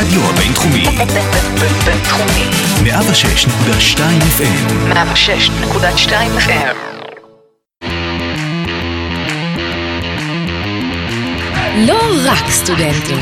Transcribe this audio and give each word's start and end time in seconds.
הרדיו 0.00 0.20
הבינתחומי, 0.24 0.84
בינתחומי. 1.84 2.44
106.2 2.84 3.98
FM, 4.38 4.92
106.2 4.92 6.12
FM. 6.38 6.76
לא 11.86 11.98
רק 12.24 12.50
סטודנטים. 12.50 13.18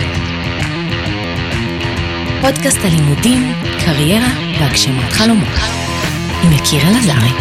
פודקאסט 2.41 2.79
הלימודים, 2.85 3.53
קריירה 3.85 4.29
והגשמת 4.61 5.13
חלומות. 5.13 5.59
עם 6.45 6.53
יקיר 6.53 6.83
אלעזרי. 6.89 7.33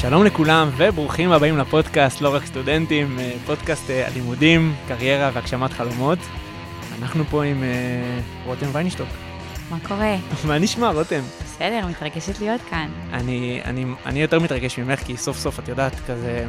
שלום 0.00 0.24
לכולם 0.24 0.70
וברוכים 0.76 1.32
הבאים 1.32 1.58
לפודקאסט 1.58 2.20
לא 2.20 2.34
רק 2.34 2.46
סטודנטים, 2.46 3.18
אה, 3.18 3.32
פודקאסט 3.46 3.90
אה, 3.90 4.06
הלימודים, 4.06 4.74
קריירה 4.88 5.30
והגשמת 5.34 5.72
חלומות. 5.72 6.18
אנחנו 7.02 7.24
פה 7.24 7.44
עם 7.44 7.62
אה, 7.62 7.68
רותם 8.44 8.66
ויינשטוק. 8.72 9.08
מה 9.70 9.76
קורה? 9.88 10.16
מה 10.48 10.58
נשמע 10.58 10.90
רותם? 10.90 11.20
בסדר, 11.44 11.86
מתרגשת 11.86 12.40
להיות 12.40 12.60
כאן. 12.70 12.88
אני, 13.12 13.60
אני, 13.64 13.84
אני 14.06 14.22
יותר 14.22 14.40
מתרגש 14.40 14.78
ממך 14.78 15.00
כי 15.00 15.16
סוף 15.16 15.38
סוף 15.38 15.58
את 15.58 15.68
יודעת 15.68 15.92
כזה... 16.06 16.44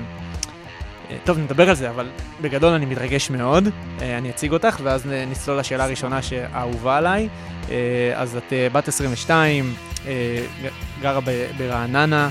אה, 1.09 1.17
טוב, 1.23 1.37
נדבר 1.37 1.69
על 1.69 1.75
זה, 1.75 1.89
אבל 1.89 2.09
בגדול 2.41 2.73
אני 2.73 2.85
מתרגש 2.85 3.29
מאוד. 3.29 3.67
אה, 4.01 4.17
אני 4.17 4.29
אציג 4.29 4.51
אותך 4.51 4.79
ואז 4.83 5.05
נצלול 5.05 5.59
לשאלה 5.59 5.83
הראשונה 5.83 6.21
שהאהובה 6.21 6.97
עליי. 6.97 7.29
אז 8.15 8.35
את 8.35 8.53
בת 8.73 8.87
22, 8.87 9.73
אה, 10.07 10.11
ג- 10.63 11.01
גרה 11.01 11.19
ברעננה, 11.57 12.29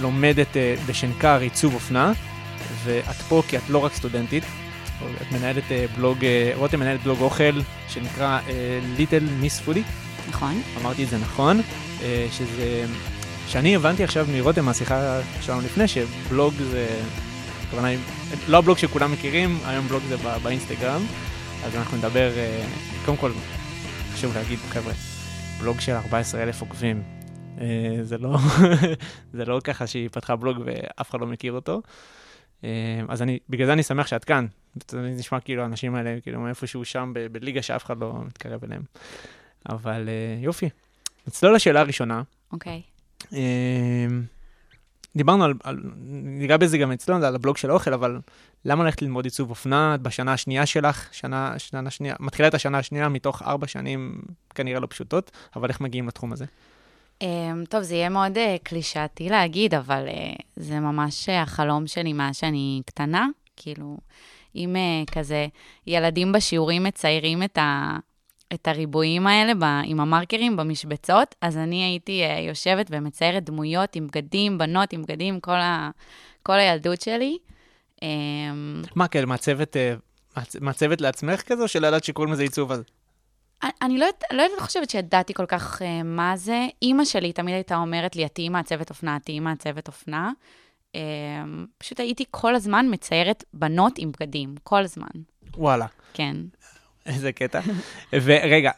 לומדת 0.00 0.56
בשנקר 0.86 1.40
עיצוב 1.40 1.74
אופנה, 1.74 2.12
ואת 2.84 3.16
פה 3.28 3.42
כי 3.48 3.56
את 3.56 3.70
לא 3.70 3.78
רק 3.84 3.92
סטודנטית, 3.94 4.44
את 5.02 5.32
מנהלת 5.32 5.72
אה, 5.72 5.84
בלוג, 5.96 6.24
אה, 6.24 6.52
רותם 6.54 6.80
מנהלת 6.80 7.02
בלוג 7.02 7.20
אוכל 7.20 7.60
שנקרא 7.88 8.40
ליטל 8.96 9.24
מיס 9.40 9.60
פודי, 9.60 9.82
נכון? 10.28 10.62
אמרתי 10.80 11.04
את 11.04 11.08
זה 11.08 11.18
נכון, 11.18 11.60
אה, 12.02 12.26
שזה, 12.30 12.84
שאני 13.48 13.76
הבנתי 13.76 14.04
עכשיו 14.04 14.26
מרותם 14.32 14.64
מהשיחה 14.64 15.20
שלנו 15.40 15.60
לפני, 15.60 15.88
שבלוג 15.88 16.54
זה, 16.54 17.00
הכוונה 17.66 17.88
היא, 17.88 17.98
לא 18.48 18.58
הבלוג 18.58 18.78
שכולם 18.78 19.12
מכירים, 19.12 19.58
היום 19.64 19.88
בלוג 19.88 20.02
זה 20.08 20.16
בא- 20.16 20.38
באינסטגרם, 20.38 21.02
אז 21.64 21.76
אנחנו 21.76 21.96
נדבר, 21.96 22.30
קודם 23.04 23.16
כל, 23.16 23.30
חשוב 24.14 24.34
להגיד, 24.36 24.58
חבר'ה, 24.58 24.92
בלוג 25.60 25.80
של 25.80 25.92
14,000 25.92 26.60
עוקבים, 26.60 27.02
זה 28.02 28.18
לא, 28.18 28.36
זה 29.34 29.44
לא 29.44 29.60
ככה 29.64 29.86
שהיא 29.86 30.08
פתחה 30.12 30.36
בלוג 30.36 30.56
ואף 30.64 31.10
אחד 31.10 31.20
לא 31.20 31.26
מכיר 31.26 31.52
אותו. 31.52 31.82
אז 33.08 33.22
אני, 33.22 33.38
בגלל 33.48 33.66
זה 33.66 33.72
אני 33.72 33.82
שמח 33.82 34.06
שאת 34.06 34.24
כאן. 34.24 34.46
זה 34.88 35.00
נשמע 35.00 35.40
כאילו 35.40 35.62
האנשים 35.62 35.94
האלה, 35.94 36.20
כאילו 36.22 36.48
איפשהו 36.48 36.84
שם 36.84 37.12
ב- 37.14 37.26
בליגה 37.26 37.62
שאף 37.62 37.84
אחד 37.84 37.98
לא 37.98 38.14
מתקרב 38.26 38.64
אליהם. 38.64 38.82
אבל 39.68 40.08
אה, 40.08 40.40
יופי. 40.40 40.68
נצלול 41.26 41.54
לשאלה 41.54 41.80
הראשונה. 41.80 42.22
אוקיי. 42.52 42.82
אה, 43.32 44.06
דיברנו 45.16 45.44
על, 45.44 45.54
על, 45.62 45.80
ניגע 46.24 46.56
בזה 46.56 46.78
גם 46.78 46.92
אצלנו, 46.92 47.26
על 47.26 47.34
הבלוג 47.34 47.56
של 47.56 47.70
האוכל, 47.70 47.94
אבל 47.94 48.20
למה 48.64 48.84
ללכת 48.84 49.02
ללמוד 49.02 49.24
עיצוב 49.24 49.50
אופנה? 49.50 49.96
בשנה 50.02 50.32
השנייה 50.32 50.66
שלך, 50.66 51.08
שנה, 51.12 51.58
שנה 51.58 51.90
שנייה, 51.90 52.14
מתחילה 52.20 52.48
את 52.48 52.54
השנה 52.54 52.78
השנייה 52.78 53.08
מתוך 53.08 53.42
ארבע 53.42 53.66
שנים 53.66 54.22
כנראה 54.54 54.80
לא 54.80 54.86
פשוטות, 54.90 55.30
אבל 55.56 55.68
איך 55.68 55.80
מגיעים 55.80 56.08
לתחום 56.08 56.32
הזה? 56.32 56.44
Um, 57.22 57.26
טוב, 57.68 57.82
זה 57.82 57.94
יהיה 57.94 58.08
מאוד 58.08 58.36
uh, 58.36 58.40
קלישאתי 58.62 59.28
להגיד, 59.28 59.74
אבל 59.74 60.06
uh, 60.08 60.42
זה 60.56 60.80
ממש 60.80 61.28
uh, 61.28 61.32
החלום 61.32 61.86
שלי 61.86 62.12
מאז 62.12 62.36
שאני 62.36 62.82
קטנה. 62.86 63.26
כאילו, 63.56 63.96
אם 64.56 64.76
uh, 64.76 65.12
כזה 65.12 65.46
ילדים 65.86 66.32
בשיעורים 66.32 66.82
מציירים 66.84 67.42
את, 67.42 67.58
ה, 67.58 67.96
את 68.54 68.68
הריבועים 68.68 69.26
האלה 69.26 69.54
ב, 69.54 69.64
עם 69.84 70.00
המרקרים 70.00 70.56
במשבצות, 70.56 71.34
אז 71.40 71.56
אני 71.56 71.84
הייתי 71.84 72.22
uh, 72.24 72.40
יושבת 72.40 72.86
ומציירת 72.90 73.44
דמויות 73.44 73.96
עם 73.96 74.06
בגדים, 74.06 74.58
בנות 74.58 74.92
עם 74.92 75.02
בגדים, 75.02 75.40
כל, 75.40 75.52
ה, 75.52 75.90
כל 76.42 76.52
הילדות 76.52 77.00
שלי. 77.00 77.38
Um, 77.96 78.06
מה, 78.94 79.08
כאלה 79.08 79.26
מעצבת, 79.26 79.76
אה, 79.76 79.94
מעצ- 80.36 80.60
מעצבת 80.60 81.00
לעצמך 81.00 81.42
כזה, 81.42 81.62
או 81.62 81.68
שלא 81.68 81.86
ידעת 81.86 82.04
שקוראים 82.04 82.32
לזה 82.32 82.42
עיצוב 82.42 82.72
אז? 82.72 82.82
אני 83.82 83.98
לא, 83.98 84.06
לא 84.32 84.44
חושבת 84.58 84.90
שידעתי 84.90 85.34
כל 85.34 85.46
כך 85.46 85.82
uh, 85.82 85.84
מה 86.04 86.36
זה. 86.36 86.66
אימא 86.82 87.04
שלי 87.04 87.32
תמיד 87.32 87.54
הייתה 87.54 87.76
אומרת 87.76 88.16
לי, 88.16 88.26
את 88.26 88.34
תהיי 88.34 88.48
מעצבת 88.48 88.90
אופנה, 88.90 89.16
את 89.16 89.22
תהיי 89.22 89.40
מעצבת 89.40 89.88
אופנה. 89.88 90.32
Um, 90.94 90.96
פשוט 91.78 92.00
הייתי 92.00 92.24
כל 92.30 92.54
הזמן 92.54 92.86
מציירת 92.90 93.44
בנות 93.52 93.92
עם 93.98 94.12
בגדים, 94.12 94.54
כל 94.62 94.82
הזמן, 94.82 95.06
וואלה. 95.56 95.86
כן. 96.12 96.36
איזה 97.06 97.32
קטע. 97.32 97.60
ורגע, 98.12 98.70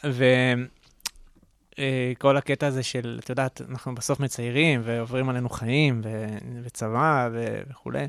וכל 2.18 2.36
הקטע 2.36 2.66
הזה 2.66 2.82
של, 2.82 3.18
את 3.24 3.28
יודעת, 3.28 3.60
אנחנו 3.70 3.94
בסוף 3.94 4.20
מציירים 4.20 4.80
ועוברים 4.84 5.28
עלינו 5.28 5.48
חיים 5.48 6.00
ו... 6.04 6.26
וצבא 6.62 7.28
ו... 7.32 7.58
וכולי, 7.70 8.06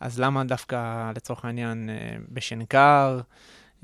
אז 0.00 0.20
למה 0.20 0.44
דווקא, 0.44 1.10
לצורך 1.16 1.44
העניין, 1.44 1.90
אה, 1.90 2.16
בשנקר? 2.28 3.20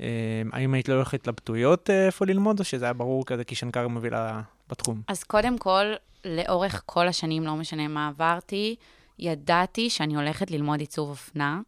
אה, 0.01 0.41
האם 0.51 0.73
היית 0.73 0.89
לא 0.89 0.93
הולכת 0.93 1.13
התלבטויות 1.13 1.89
אה, 1.89 2.05
איפה 2.05 2.25
ללמוד, 2.25 2.59
או 2.59 2.63
שזה 2.65 2.85
היה 2.85 2.93
ברור 2.93 3.25
כזה 3.25 3.43
כי 3.43 3.55
שנקר 3.55 3.87
מובילה 3.87 4.41
בתחום? 4.69 5.01
אז 5.07 5.23
קודם 5.23 5.57
כל, 5.57 5.85
לאורך 6.25 6.83
כל 6.85 7.07
השנים, 7.07 7.43
לא 7.43 7.55
משנה 7.55 7.87
מה 7.87 8.07
עברתי, 8.07 8.75
ידעתי 9.19 9.89
שאני 9.89 10.15
הולכת 10.15 10.51
ללמוד 10.51 10.79
עיצוב 10.79 11.09
אופנה. 11.09 11.59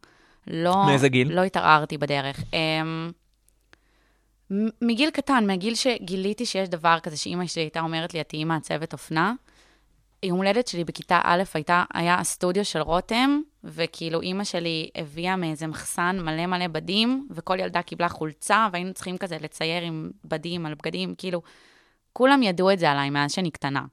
לא, 0.46 0.86
מאיזה 0.86 1.08
גיל? 1.08 1.32
לא 1.32 1.40
התערערתי 1.40 1.98
בדרך. 1.98 2.40
Um, 2.40 3.12
מגיל 4.82 5.10
קטן, 5.10 5.46
מהגיל 5.46 5.74
שגיליתי 5.74 6.46
שיש 6.46 6.68
דבר 6.68 6.98
כזה, 7.02 7.16
שאימא 7.16 7.46
שלי 7.46 7.62
הייתה 7.62 7.80
אומרת 7.80 8.14
לי, 8.14 8.20
את 8.20 8.28
תהיי 8.28 8.44
מעצבת 8.44 8.92
אופנה. 8.92 9.34
יום 10.22 10.36
הולדת 10.36 10.68
שלי 10.68 10.84
בכיתה 10.84 11.20
א' 11.24 11.42
הייתה, 11.54 11.84
היה 11.94 12.14
הסטודיו 12.14 12.64
של 12.64 12.80
רותם, 12.80 13.40
וכאילו 13.64 14.20
אימא 14.20 14.44
שלי 14.44 14.90
הביאה 14.94 15.36
מאיזה 15.36 15.66
מחסן 15.66 16.18
מלא 16.22 16.46
מלא 16.46 16.66
בדים, 16.66 17.28
וכל 17.30 17.60
ילדה 17.60 17.82
קיבלה 17.82 18.08
חולצה, 18.08 18.68
והיינו 18.72 18.94
צריכים 18.94 19.18
כזה 19.18 19.36
לצייר 19.40 19.82
עם 19.82 20.10
בדים 20.24 20.66
על 20.66 20.74
בגדים, 20.74 21.14
כאילו, 21.18 21.42
כולם 22.12 22.42
ידעו 22.42 22.70
את 22.70 22.78
זה 22.78 22.90
עליי 22.90 23.10
מאז 23.10 23.32
שאני 23.32 23.50
קטנה, 23.50 23.84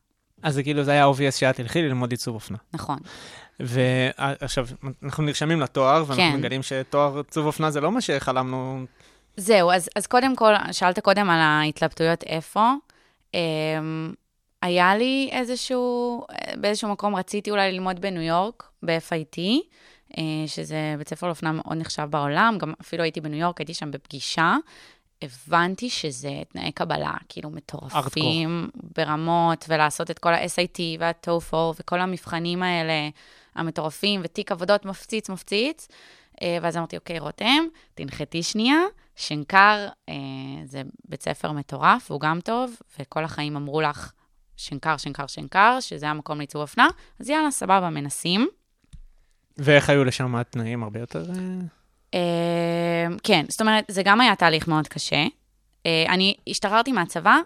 אז 0.44 0.54
זה 0.54 0.64
כאילו, 0.64 0.84
זה 0.84 0.92
היה 0.92 1.10
obvious 1.10 1.32
שאת 1.32 1.56
תלכי 1.56 1.82
ללמוד 1.82 2.12
עיצוב 2.12 2.36
אופנה. 2.36 2.58
נכון. 2.74 2.98
ועכשיו, 3.60 4.68
אנחנו 5.04 5.24
נרשמים 5.24 5.62
לתואר, 5.62 6.04
ואנחנו 6.08 6.16
כן. 6.16 6.36
מגלים 6.38 6.64
שתואר 6.64 7.18
עיצוב 7.18 7.46
אופנה 7.46 7.72
זה 7.72 7.82
לא 7.82 7.92
מה 7.92 8.02
שחלמנו 8.02 8.86
זהו, 9.38 9.72
אז, 9.72 9.90
אז 9.96 10.08
קודם 10.08 10.36
כל, 10.36 10.54
שאלת 10.72 11.00
קודם 11.00 11.30
על 11.30 11.40
ההתלבטויות 11.40 12.24
איפה. 12.24 12.74
Um, 13.32 13.38
היה 14.62 14.96
לי 14.96 15.30
איזשהו, 15.32 16.26
באיזשהו 16.56 16.90
מקום 16.90 17.16
רציתי 17.16 17.52
אולי 17.52 17.72
ללמוד 17.72 18.00
בניו 18.00 18.22
יורק, 18.22 18.64
ב-FIT, 18.84 19.38
uh, 20.12 20.18
שזה 20.48 20.96
בית 20.98 21.10
ספר 21.10 21.28
לאופנה 21.28 21.52
מאוד 21.52 21.78
נחשב 21.78 22.08
בעולם, 22.10 22.58
גם 22.60 22.74
אפילו 22.82 23.04
הייתי 23.04 23.22
בניו 23.22 23.40
יורק, 23.40 23.60
הייתי 23.60 23.74
שם 23.74 23.92
בפגישה. 23.92 24.56
הבנתי 25.22 25.90
שזה 25.90 26.32
תנאי 26.50 26.72
קבלה, 26.72 27.14
כאילו 27.30 27.50
מטורפים 27.50 28.70
ברמות, 28.98 29.66
ולעשות 29.70 30.12
את 30.12 30.20
כל 30.20 30.34
ה-SIT 30.34 30.80
וה-TOEFL 31.00 31.76
וכל 31.80 32.00
המבחנים 32.00 32.64
האלה 32.64 33.10
המטורפים, 33.58 34.22
ותיק 34.24 34.52
עבודות 34.52 34.86
מפציץ 34.86 35.30
מפציץ. 35.30 35.88
אה, 36.42 36.58
ואז 36.62 36.78
אמרתי, 36.78 36.98
אוקיי, 36.98 37.20
רותם, 37.20 37.64
תנחתי 37.96 38.44
שנייה, 38.44 38.80
שנקר 39.16 39.88
אה, 40.10 40.16
זה 40.66 40.82
בית 41.10 41.24
ספר 41.24 41.52
מטורף, 41.52 42.12
והוא 42.12 42.22
גם 42.22 42.40
טוב, 42.42 42.76
וכל 43.00 43.24
החיים 43.24 43.56
אמרו 43.56 43.82
לך, 43.82 44.12
שנקר, 44.58 44.98
שנקר, 44.98 45.28
שנקר, 45.28 45.78
שזה 45.80 46.10
המקום 46.10 46.38
לעיצוב 46.38 46.62
אופנה, 46.62 46.88
אז 47.20 47.30
יאללה, 47.30 47.52
סבבה, 47.52 47.90
מנסים. 47.90 48.48
ואיך 49.58 49.90
היו 49.90 50.04
לשם 50.04 50.36
התנאים 50.36 50.84
הרבה 50.84 51.00
יותר... 51.00 51.26
אה, 52.14 53.08
כן, 53.24 53.46
זאת 53.50 53.62
אומרת, 53.62 53.86
זה 53.88 54.04
גם 54.04 54.22
היה 54.22 54.36
תהליך 54.36 54.68
מאוד 54.68 54.88
קשה. 54.88 55.26
אני 56.10 56.36
השתחררתי 56.48 56.92
מהצבא, 56.92 57.38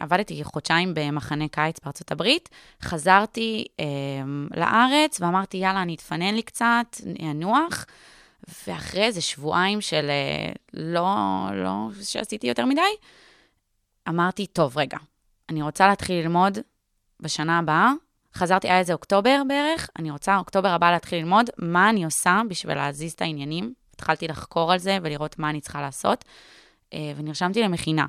עבדתי 0.00 0.44
חודשיים 0.44 0.92
במחנה 0.94 1.48
קיץ 1.48 1.76
בארצות 1.84 2.12
הברית, 2.12 2.48
חזרתי 2.82 3.64
אה, 3.80 3.84
לארץ 4.56 5.20
ואמרתי, 5.20 5.56
יאללה, 5.56 5.82
אני 5.82 5.94
אתפנן 5.94 6.34
לי 6.34 6.42
קצת, 6.42 6.96
אנוח, 7.30 7.86
ואחרי 8.66 9.04
איזה 9.04 9.20
שבועיים 9.20 9.80
של 9.80 10.10
אה, 10.10 10.52
לא, 10.74 11.06
לא 11.54 11.88
שעשיתי 12.02 12.46
יותר 12.46 12.66
מדי, 12.66 12.80
אמרתי, 14.08 14.46
טוב, 14.46 14.78
רגע, 14.78 14.98
אני 15.48 15.62
רוצה 15.62 15.86
להתחיל 15.86 16.22
ללמוד 16.22 16.58
בשנה 17.20 17.58
הבאה. 17.58 17.92
חזרתי, 18.34 18.68
היה 18.68 18.78
איזה 18.78 18.92
אוקטובר 18.92 19.42
בערך, 19.48 19.90
אני 19.98 20.10
רוצה 20.10 20.38
אוקטובר 20.38 20.68
הבא 20.68 20.90
להתחיל 20.90 21.18
ללמוד 21.18 21.50
מה 21.58 21.90
אני 21.90 22.04
עושה 22.04 22.42
בשביל 22.48 22.74
להזיז 22.74 23.12
את 23.12 23.22
העניינים. 23.22 23.74
התחלתי 23.94 24.28
לחקור 24.28 24.72
על 24.72 24.78
זה 24.78 24.98
ולראות 25.02 25.38
מה 25.38 25.50
אני 25.50 25.60
צריכה 25.60 25.80
לעשות, 25.80 26.24
אה, 26.92 27.12
ונרשמתי 27.16 27.62
למכינה. 27.62 28.06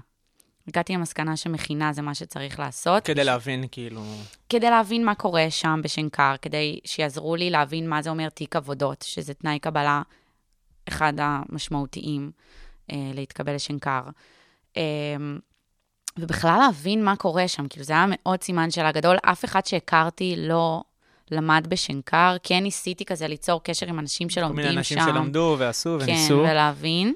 הגעתי 0.67 0.93
למסקנה 0.93 1.37
שמכינה 1.37 1.93
זה 1.93 2.01
מה 2.01 2.15
שצריך 2.15 2.59
לעשות. 2.59 3.03
כדי 3.05 3.23
להבין, 3.23 3.65
כאילו... 3.71 4.03
כדי 4.49 4.69
להבין 4.69 5.05
מה 5.05 5.15
קורה 5.15 5.45
שם 5.49 5.81
בשנקר, 5.83 6.35
כדי 6.41 6.79
שיעזרו 6.85 7.35
לי 7.35 7.49
להבין 7.49 7.89
מה 7.89 8.01
זה 8.01 8.09
אומר 8.09 8.29
תיק 8.29 8.55
עבודות, 8.55 9.01
שזה 9.07 9.33
תנאי 9.33 9.59
קבלה 9.59 10.01
אחד 10.87 11.13
המשמעותיים 11.17 12.31
אה, 12.91 13.11
להתקבל 13.13 13.55
לשנקר. 13.55 14.01
אמ, 14.77 15.39
ובכלל 16.17 16.59
להבין 16.59 17.03
מה 17.03 17.15
קורה 17.15 17.47
שם, 17.47 17.67
כאילו 17.67 17.85
זה 17.85 17.93
היה 17.93 18.05
מאוד 18.07 18.43
סימן 18.43 18.71
שאלה 18.71 18.91
גדול. 18.91 19.17
אף 19.21 19.45
אחד 19.45 19.65
שהכרתי 19.65 20.35
לא 20.37 20.83
למד 21.31 21.67
בשנקר, 21.69 22.35
כן 22.43 22.63
ניסיתי 22.63 23.05
כזה 23.05 23.27
ליצור 23.27 23.63
קשר 23.63 23.87
עם 23.87 23.99
אנשים 23.99 24.27
כל 24.27 24.33
שלומדים 24.33 24.63
שם. 24.63 24.69
מיני 24.69 24.77
אנשים 24.77 24.97
שלמדו 25.05 25.55
ועשו 25.59 25.97
כן, 25.99 26.11
וניסו. 26.11 26.33
ולהבין. 26.37 27.13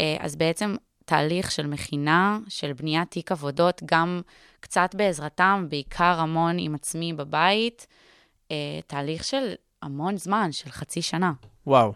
אה, 0.00 0.16
אז 0.20 0.36
בעצם 0.36 0.76
תהליך 1.06 1.50
של 1.50 1.66
מכינה, 1.66 2.38
של 2.48 2.72
בניית 2.72 3.10
תיק 3.10 3.32
עבודות, 3.32 3.82
גם 3.84 4.20
קצת 4.60 4.94
בעזרתם, 4.94 5.66
בעיקר 5.68 6.20
המון 6.20 6.56
עם 6.58 6.74
עצמי 6.74 7.12
בבית. 7.12 7.86
אה, 8.50 8.80
תהליך 8.86 9.24
של 9.24 9.54
המון 9.82 10.16
זמן, 10.16 10.52
של 10.52 10.70
חצי 10.70 11.02
שנה. 11.02 11.32
וואו. 11.66 11.94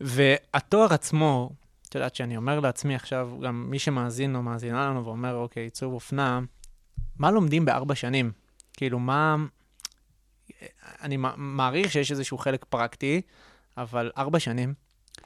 והתואר 0.00 0.94
עצמו, 0.94 1.50
את 1.88 1.94
יודעת 1.94 2.14
שאני 2.14 2.36
אומר 2.36 2.60
לעצמי 2.60 2.94
עכשיו, 2.94 3.30
גם 3.42 3.66
מי 3.70 3.78
שמאזין 3.78 4.36
או 4.36 4.42
מאזינה 4.42 4.86
לנו 4.86 5.04
ואומר, 5.04 5.34
אוקיי, 5.34 5.62
עיצוב 5.62 5.92
אופנה, 5.94 6.40
מה 7.18 7.30
לומדים 7.30 7.64
בארבע 7.64 7.94
שנים? 7.94 8.32
כאילו, 8.72 8.98
מה... 8.98 9.36
אני 11.02 11.16
מע- 11.16 11.36
מעריך 11.36 11.92
שיש 11.92 12.10
איזשהו 12.10 12.38
חלק 12.38 12.64
פרקטי, 12.64 13.20
אבל 13.76 14.10
ארבע 14.16 14.38
שנים, 14.38 14.74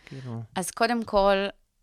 כאילו... 0.07 0.43
אז 0.55 0.71
קודם 0.71 1.05
כל, 1.05 1.35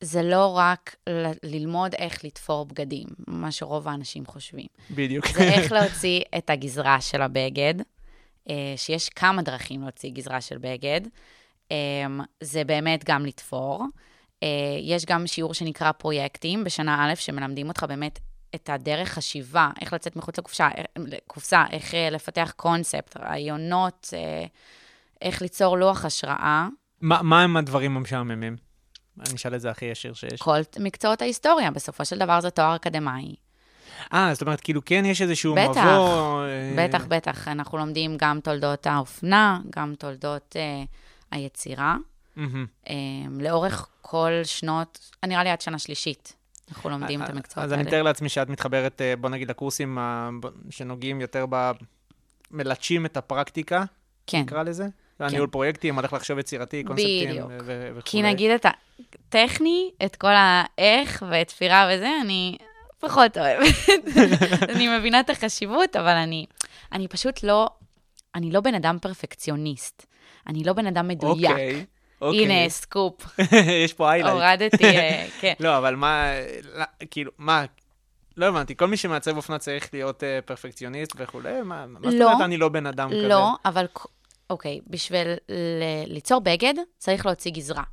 זה 0.03 0.23
לא 0.23 0.57
רק 0.57 0.95
ל- 1.09 1.31
ללמוד 1.43 1.95
איך 1.95 2.25
לתפור 2.25 2.65
בגדים, 2.65 3.07
מה 3.27 3.51
שרוב 3.51 3.87
האנשים 3.87 4.25
חושבים. 4.25 4.67
בדיוק. 4.91 5.27
זה 5.27 5.43
איך 5.43 5.71
להוציא 5.71 6.21
את 6.37 6.49
הגזרה 6.49 7.01
של 7.01 7.21
הבגד, 7.21 7.73
אה, 8.49 8.73
שיש 8.75 9.09
כמה 9.09 9.41
דרכים 9.41 9.81
להוציא 9.81 10.11
גזרה 10.11 10.41
של 10.41 10.57
בגד. 10.57 11.01
אה, 11.71 11.75
זה 12.41 12.63
באמת 12.63 13.03
גם 13.05 13.25
לתפור. 13.25 13.85
אה, 14.43 14.47
יש 14.81 15.05
גם 15.05 15.27
שיעור 15.27 15.53
שנקרא 15.53 15.91
פרויקטים 15.91 16.63
בשנה 16.63 17.05
א', 17.11 17.15
שמלמדים 17.15 17.67
אותך 17.67 17.83
באמת 17.83 18.19
את 18.55 18.69
הדרך 18.69 19.09
חשיבה, 19.09 19.69
איך 19.81 19.93
לצאת 19.93 20.15
מחוץ 20.15 20.37
לקופסה, 20.37 20.67
אה, 20.77 20.83
לקופסה, 20.97 21.63
איך 21.71 21.95
אה, 21.95 22.09
לפתח 22.09 22.53
קונספט, 22.55 23.17
רעיונות, 23.17 24.13
איך 25.21 25.41
ליצור 25.41 25.77
לוח 25.77 26.05
השראה. 26.05 26.67
מה, 27.01 27.21
מה 27.21 27.43
הם 27.43 27.57
הדברים 27.57 27.97
המשעממים? 27.97 28.72
אני 29.19 29.35
אשאל 29.35 29.55
את 29.55 29.61
זה 29.61 29.69
הכי 29.69 29.85
ישיר 29.85 30.13
שיש. 30.13 30.41
כל 30.41 30.59
מקצועות 30.79 31.21
ההיסטוריה, 31.21 31.71
בסופו 31.71 32.05
של 32.05 32.19
דבר 32.19 32.41
זה 32.41 32.49
תואר 32.49 32.75
אקדמאי. 32.75 33.35
אה, 34.13 34.29
זאת 34.33 34.41
אומרת, 34.41 34.61
כאילו 34.61 34.81
כן 34.85 35.05
יש 35.05 35.21
איזשהו 35.21 35.55
בטח, 35.55 35.77
מבוא... 35.77 36.43
אה, 36.43 36.73
בטח, 36.77 37.05
בטח. 37.05 37.47
אנחנו 37.47 37.77
לומדים 37.77 38.17
גם 38.17 38.39
תולדות 38.43 38.87
האופנה, 38.87 39.59
גם 39.69 39.93
תולדות 39.99 40.55
אה, 40.59 40.83
היצירה. 41.31 41.95
מהמם. 42.35 42.65
אה, 42.89 42.95
לאורך 43.39 43.87
כל 44.01 44.31
שנות, 44.43 45.11
נראה 45.25 45.43
לי 45.43 45.49
עד 45.49 45.61
שנה 45.61 45.79
שלישית, 45.79 46.33
אנחנו 46.69 46.89
לומדים 46.89 47.23
את 47.23 47.29
אה, 47.29 47.33
המקצועות 47.33 47.65
אז 47.65 47.71
האלה. 47.71 47.81
אני 47.81 47.87
מתאר 47.87 48.03
לעצמי 48.03 48.29
שאת 48.29 48.49
מתחברת, 48.49 49.01
אה, 49.01 49.15
בוא 49.15 49.29
נגיד, 49.29 49.49
לקורסים 49.49 49.97
שנוגעים 50.69 51.21
יותר 51.21 51.45
ב... 51.49 51.71
מלטשים 52.51 53.05
את 53.05 53.17
הפרקטיקה, 53.17 53.83
כן, 54.27 54.39
נקרא 54.39 54.63
לזה. 54.63 54.87
הניהול 55.19 55.47
פרויקטים, 55.47 55.99
הלך 55.99 56.13
חשיבה 56.13 56.39
יצירתי, 56.39 56.83
קונספטים 56.83 57.29
בדיוק. 57.29 57.47
ו- 57.49 57.57
ו- 57.65 57.87
וכולי. 57.89 58.01
כי 58.05 58.21
נגיד 58.21 58.51
את 58.51 58.65
הטכני, 58.99 59.91
את 60.05 60.15
כל 60.15 60.31
האיך 60.35 61.23
ותפירה 61.31 61.89
וזה, 61.93 62.09
אני 62.21 62.57
פחות 62.99 63.37
אוהבת. 63.37 63.75
אני 64.75 64.97
מבינה 64.97 65.19
את 65.19 65.29
החשיבות, 65.29 65.95
אבל 65.95 66.09
אני, 66.15 66.45
אני 66.91 67.07
פשוט 67.07 67.43
לא, 67.43 67.69
אני 68.35 68.51
לא 68.51 68.61
בן 68.61 68.75
אדם 68.75 68.97
פרפקציוניסט. 69.01 70.05
אני 70.47 70.63
לא 70.63 70.73
בן 70.73 70.87
אדם 70.87 71.07
מדויק. 71.07 71.49
אוקיי, 71.51 71.85
אוקיי. 72.21 72.43
הנה, 72.43 72.69
סקופ, 72.69 73.39
יש 73.83 73.93
פה 73.93 74.11
highlight. 74.11 74.33
הורדתי, 74.33 74.85
אה, 74.85 75.27
כן. 75.41 75.53
לא, 75.59 75.77
אבל 75.77 75.95
מה, 75.95 76.25
לא, 76.73 76.83
כאילו, 77.11 77.31
מה, 77.37 77.65
לא 78.37 78.45
הבנתי, 78.45 78.75
כל 78.75 78.87
מי 78.87 78.97
שמעצב 78.97 79.37
אופנה 79.37 79.57
צריך 79.59 79.89
להיות 79.93 80.23
אה, 80.23 80.39
פרפקציוניסט 80.45 81.11
וכולי? 81.17 81.61
מה 81.61 81.85
מה 81.85 81.99
זאת 82.03 82.19
לא. 82.19 82.25
אומרת 82.31 82.45
אני 82.45 82.57
לא 82.57 82.69
בן 82.69 82.85
אדם 82.85 83.09
כזה? 83.09 83.27
לא, 83.27 83.49
אבל 83.65 83.85
אוקיי, 84.49 84.79
בשביל 84.87 85.27
ל- 85.49 86.03
ליצור 86.13 86.41
בגד 86.41 86.73
צריך 86.97 87.25
להוציא 87.25 87.51
גזרה, 87.51 87.83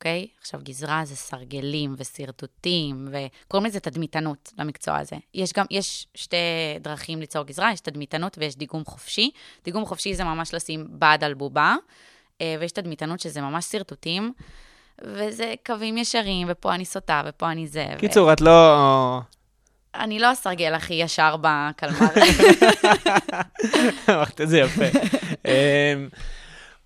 אוקיי? 0.00 0.26
עכשיו, 0.40 0.60
גזרה 0.62 1.02
זה 1.04 1.16
סרגלים 1.16 1.94
ושרטוטים, 1.98 3.08
וקוראים 3.12 3.66
לזה 3.66 3.80
תדמיתנות 3.80 4.52
למקצוע 4.58 4.98
הזה. 4.98 5.16
יש 5.34 5.52
גם, 5.52 5.66
יש 5.70 6.06
שתי 6.14 6.36
דרכים 6.80 7.20
ליצור 7.20 7.44
גזרה, 7.44 7.72
יש 7.72 7.80
תדמיתנות 7.80 8.38
ויש 8.38 8.56
דיגום 8.56 8.84
חופשי. 8.84 9.30
דיגום 9.64 9.86
חופשי 9.86 10.14
זה 10.14 10.24
ממש 10.24 10.54
לשים 10.54 10.86
בד 10.90 11.18
על 11.22 11.34
בובה, 11.34 11.76
אה, 12.40 12.56
ויש 12.60 12.72
תדמיתנות 12.72 13.20
שזה 13.20 13.40
ממש 13.40 13.64
שרטוטים, 13.64 14.32
וזה 15.04 15.54
קווים 15.66 15.96
ישרים, 15.96 16.46
ופה 16.50 16.74
אני 16.74 16.84
סוטה, 16.84 17.22
ופה 17.26 17.50
אני 17.50 17.66
זה. 17.66 17.86
ו- 17.96 18.00
קיצור, 18.00 18.32
את 18.32 18.40
לא... 18.40 19.20
אני 19.94 20.18
לא 20.18 20.30
הסרגל 20.30 20.74
הכי 20.74 20.94
ישר 20.94 21.36
בקלמר. 21.40 22.08
אמרת 24.08 24.40
את 24.40 24.48
זה 24.48 24.58
יפה. 24.58 24.84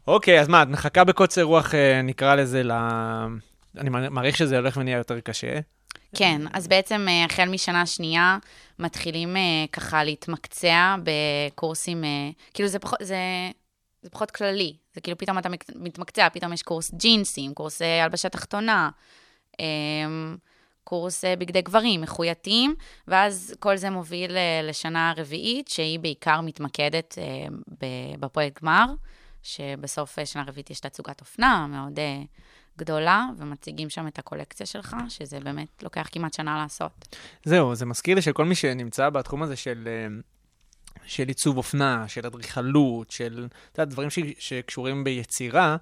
אמ, 0.08 0.14
אוקיי, 0.14 0.40
אז 0.40 0.48
מה, 0.48 0.62
את 0.62 0.68
מחכה 0.68 1.04
בקוצר 1.04 1.42
רוח, 1.42 1.74
אה, 1.74 2.02
נקרא 2.02 2.34
לזה, 2.34 2.62
ל... 2.62 2.72
אני 3.78 3.90
מעריך 3.90 4.36
שזה 4.36 4.56
הולך 4.56 4.76
ונהיה 4.76 4.98
יותר 4.98 5.20
קשה. 5.20 5.60
כן, 6.16 6.40
אז 6.52 6.68
בעצם 6.68 7.06
אה, 7.08 7.24
החל 7.24 7.48
משנה 7.48 7.86
שנייה 7.86 8.38
מתחילים 8.78 9.36
אה, 9.36 9.42
ככה 9.72 10.04
להתמקצע 10.04 10.96
בקורסים, 11.02 12.04
כאילו 12.54 12.68
זה 12.68 12.78
פחות, 12.78 12.98
זה, 13.02 13.16
זה 14.02 14.10
פחות 14.10 14.30
כללי, 14.30 14.76
זה 14.94 15.00
כאילו 15.00 15.18
פתאום 15.18 15.38
אתה 15.38 15.48
מת- 15.48 15.70
מתמקצע, 15.74 16.28
פתאום 16.28 16.52
יש 16.52 16.62
קורס 16.62 16.94
ג'ינסים, 16.94 17.54
קורס 17.54 17.82
הלבשה 18.02 18.28
תחתונה, 18.28 18.90
אה, 19.60 19.64
קורס 20.84 21.24
בגדי 21.38 21.62
גברים, 21.62 22.00
מחוייתים, 22.00 22.74
ואז 23.08 23.54
כל 23.58 23.76
זה 23.76 23.90
מוביל 23.90 24.36
לשנה 24.62 25.12
רביעית, 25.16 25.68
שהיא 25.68 25.98
בעיקר 25.98 26.40
מתמקדת 26.40 27.18
בפרויקט 28.20 28.62
גמר, 28.62 28.84
שבסוף 29.44 30.18
אה, 30.18 30.26
שנה 30.26 30.44
רביעית 30.46 30.70
יש 30.70 30.80
תצוגת 30.80 31.20
אופנה 31.20 31.66
מאוד 31.66 31.98
אה, 31.98 32.22
גדולה, 32.78 33.26
ומציגים 33.38 33.90
שם 33.90 34.06
את 34.06 34.18
הקולקציה 34.18 34.66
שלך, 34.66 34.96
שזה 35.08 35.40
באמת 35.40 35.82
לוקח 35.82 36.08
כמעט 36.12 36.34
שנה 36.34 36.56
לעשות. 36.62 37.16
זהו, 37.44 37.74
זה 37.74 37.86
מזכיר 37.86 38.14
לי 38.14 38.22
שכל 38.22 38.44
מי 38.44 38.54
שנמצא 38.54 39.10
בתחום 39.10 39.42
הזה 39.42 39.56
של, 39.56 39.88
אה, 39.88 40.06
של 41.06 41.28
עיצוב 41.28 41.56
אופנה, 41.56 42.08
של 42.08 42.26
אדריכלות, 42.26 43.10
של, 43.10 43.48
אתה 43.72 43.82
יודע, 43.82 43.90
דברים 43.90 44.10
ש, 44.10 44.18
שקשורים 44.38 45.04
ביצירה, 45.04 45.76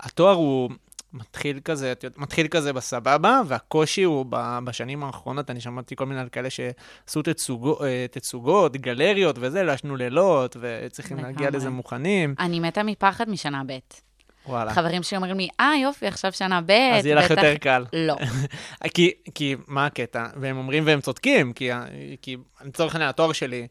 התואר 0.00 0.34
הוא 0.34 0.70
מתחיל 1.16 1.60
כזה, 1.64 1.92
את 1.92 2.04
יודעת, 2.04 2.18
מתחיל 2.18 2.48
כזה 2.48 2.72
בסבבה, 2.72 3.40
והקושי 3.46 4.02
הוא 4.02 4.26
ב, 4.28 4.58
בשנים 4.64 5.04
האחרונות, 5.04 5.50
אני 5.50 5.60
שמעתי 5.60 5.96
כל 5.96 6.06
מיני 6.06 6.20
על 6.20 6.28
כאלה 6.28 6.50
שעשו 6.50 7.22
תצוגו, 7.22 7.84
אה, 7.84 8.06
תצוגות, 8.10 8.76
גלריות 8.76 9.36
וזה, 9.40 9.62
לעשנו 9.62 9.96
לילות, 9.96 10.56
וצריכים 10.60 11.16
להגיע 11.16 11.46
לגמרי. 11.46 11.56
לזה 11.58 11.70
מוכנים. 11.70 12.34
אני 12.38 12.60
מתה 12.60 12.82
מפחד 12.82 13.30
משנה 13.30 13.62
ב'. 13.66 13.78
וואלה. 14.48 14.74
חברים 14.74 15.02
שלי 15.02 15.16
אומרים 15.16 15.38
לי, 15.38 15.48
אה, 15.60 15.72
יופי, 15.82 16.06
עכשיו 16.06 16.32
שנה 16.32 16.60
ב', 16.60 16.70
אז 16.70 17.06
יהיה 17.06 17.16
לך 17.16 17.24
בטח." 17.24 17.42
יותר 17.42 17.56
קל. 17.56 17.84
לא. 17.92 18.16
כי, 18.94 19.12
כי 19.34 19.56
מה 19.66 19.86
הקטע? 19.86 20.26
והם 20.36 20.56
אומרים 20.56 20.86
והם 20.86 21.00
צודקים, 21.00 21.52
כי, 21.52 21.70
כי 22.22 22.36
לצורך 22.64 22.94
העניין, 22.94 23.08
התואר 23.08 23.32
שלי, 23.32 23.66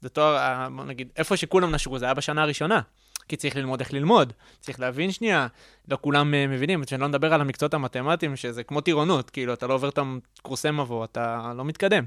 זה 0.00 0.08
תואר, 0.08 0.68
נגיד, 0.68 1.08
איפה 1.16 1.36
שכולם 1.36 1.74
נשרו, 1.74 1.98
זה 1.98 2.04
היה 2.04 2.14
בשנה 2.14 2.42
הראשונה. 2.42 2.80
כי 3.28 3.36
צריך 3.36 3.56
ללמוד 3.56 3.80
איך 3.80 3.92
ללמוד, 3.92 4.32
צריך 4.60 4.80
להבין 4.80 5.12
שנייה, 5.12 5.46
לא 5.88 5.98
כולם 6.00 6.34
אה, 6.34 6.46
מבינים, 6.46 6.82
שאני 6.86 7.00
לא 7.00 7.08
מדבר 7.08 7.34
על 7.34 7.40
המקצועות 7.40 7.74
המתמטיים, 7.74 8.36
שזה 8.36 8.62
כמו 8.62 8.80
טירונות, 8.80 9.30
כאילו, 9.30 9.52
אתה 9.52 9.66
לא 9.66 9.74
עובר 9.74 9.88
את 9.88 9.98
הקורסי 10.38 10.70
מבוא, 10.70 11.04
אתה 11.04 11.52
לא 11.56 11.64
מתקדם. 11.64 12.04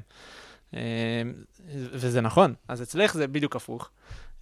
אה, 0.74 1.22
וזה 1.74 2.22
נכון, 2.22 2.54
אז 2.68 2.82
אצלך 2.82 3.14
זה 3.14 3.28
בדיוק 3.28 3.56
הפוך. 3.56 3.90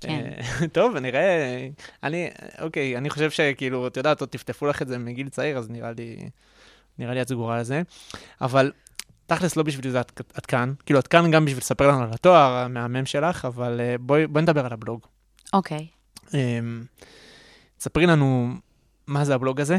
כן. 0.02 0.10
אה, 0.10 0.68
טוב, 0.78 0.98
נראה, 0.98 1.68
אני, 2.04 2.30
אוקיי, 2.62 2.98
אני 2.98 3.10
חושב 3.10 3.32
שכאילו, 3.32 3.88
את 3.88 3.98
יודעת, 3.98 4.22
עוד 4.22 4.30
טפטפו 4.30 4.68
לך 4.68 4.82
את 4.82 4.88
זה 4.88 4.98
מגיל 4.98 5.30
צעיר, 5.30 5.58
אז 5.58 5.70
נראה 5.70 5.92
לי, 5.92 6.30
נראה 7.00 7.14
לי 7.14 7.22
את 7.22 7.28
סגורה 7.28 7.58
על 7.58 7.64
זה. 7.64 7.82
אבל 8.42 8.72
תכלס 9.26 9.56
לא 9.56 9.64
בשביל 9.64 9.92
זה 9.92 10.02
את, 10.02 10.22
את 10.38 10.46
כאן, 10.46 10.74
כאילו, 10.86 11.00
את 11.00 11.08
כאן 11.08 11.32
גם 11.32 11.46
בשביל 11.46 11.62
לספר 11.62 11.88
לנו 11.88 12.04
על 12.04 12.10
התואר 12.14 12.52
המהמם 12.54 13.06
שלך, 13.06 13.46
אבל 13.46 13.82
בואי, 14.00 14.28
בואי 14.28 14.42
נדבר 14.42 14.66
על 14.66 14.74
הבלוג. 14.74 15.00
אוקיי. 15.54 15.88
תספרי 17.78 18.06
לנו 18.06 18.54
מה 19.08 19.26
זה 19.26 19.36
הבלוג 19.36 19.62
הזה. 19.62 19.78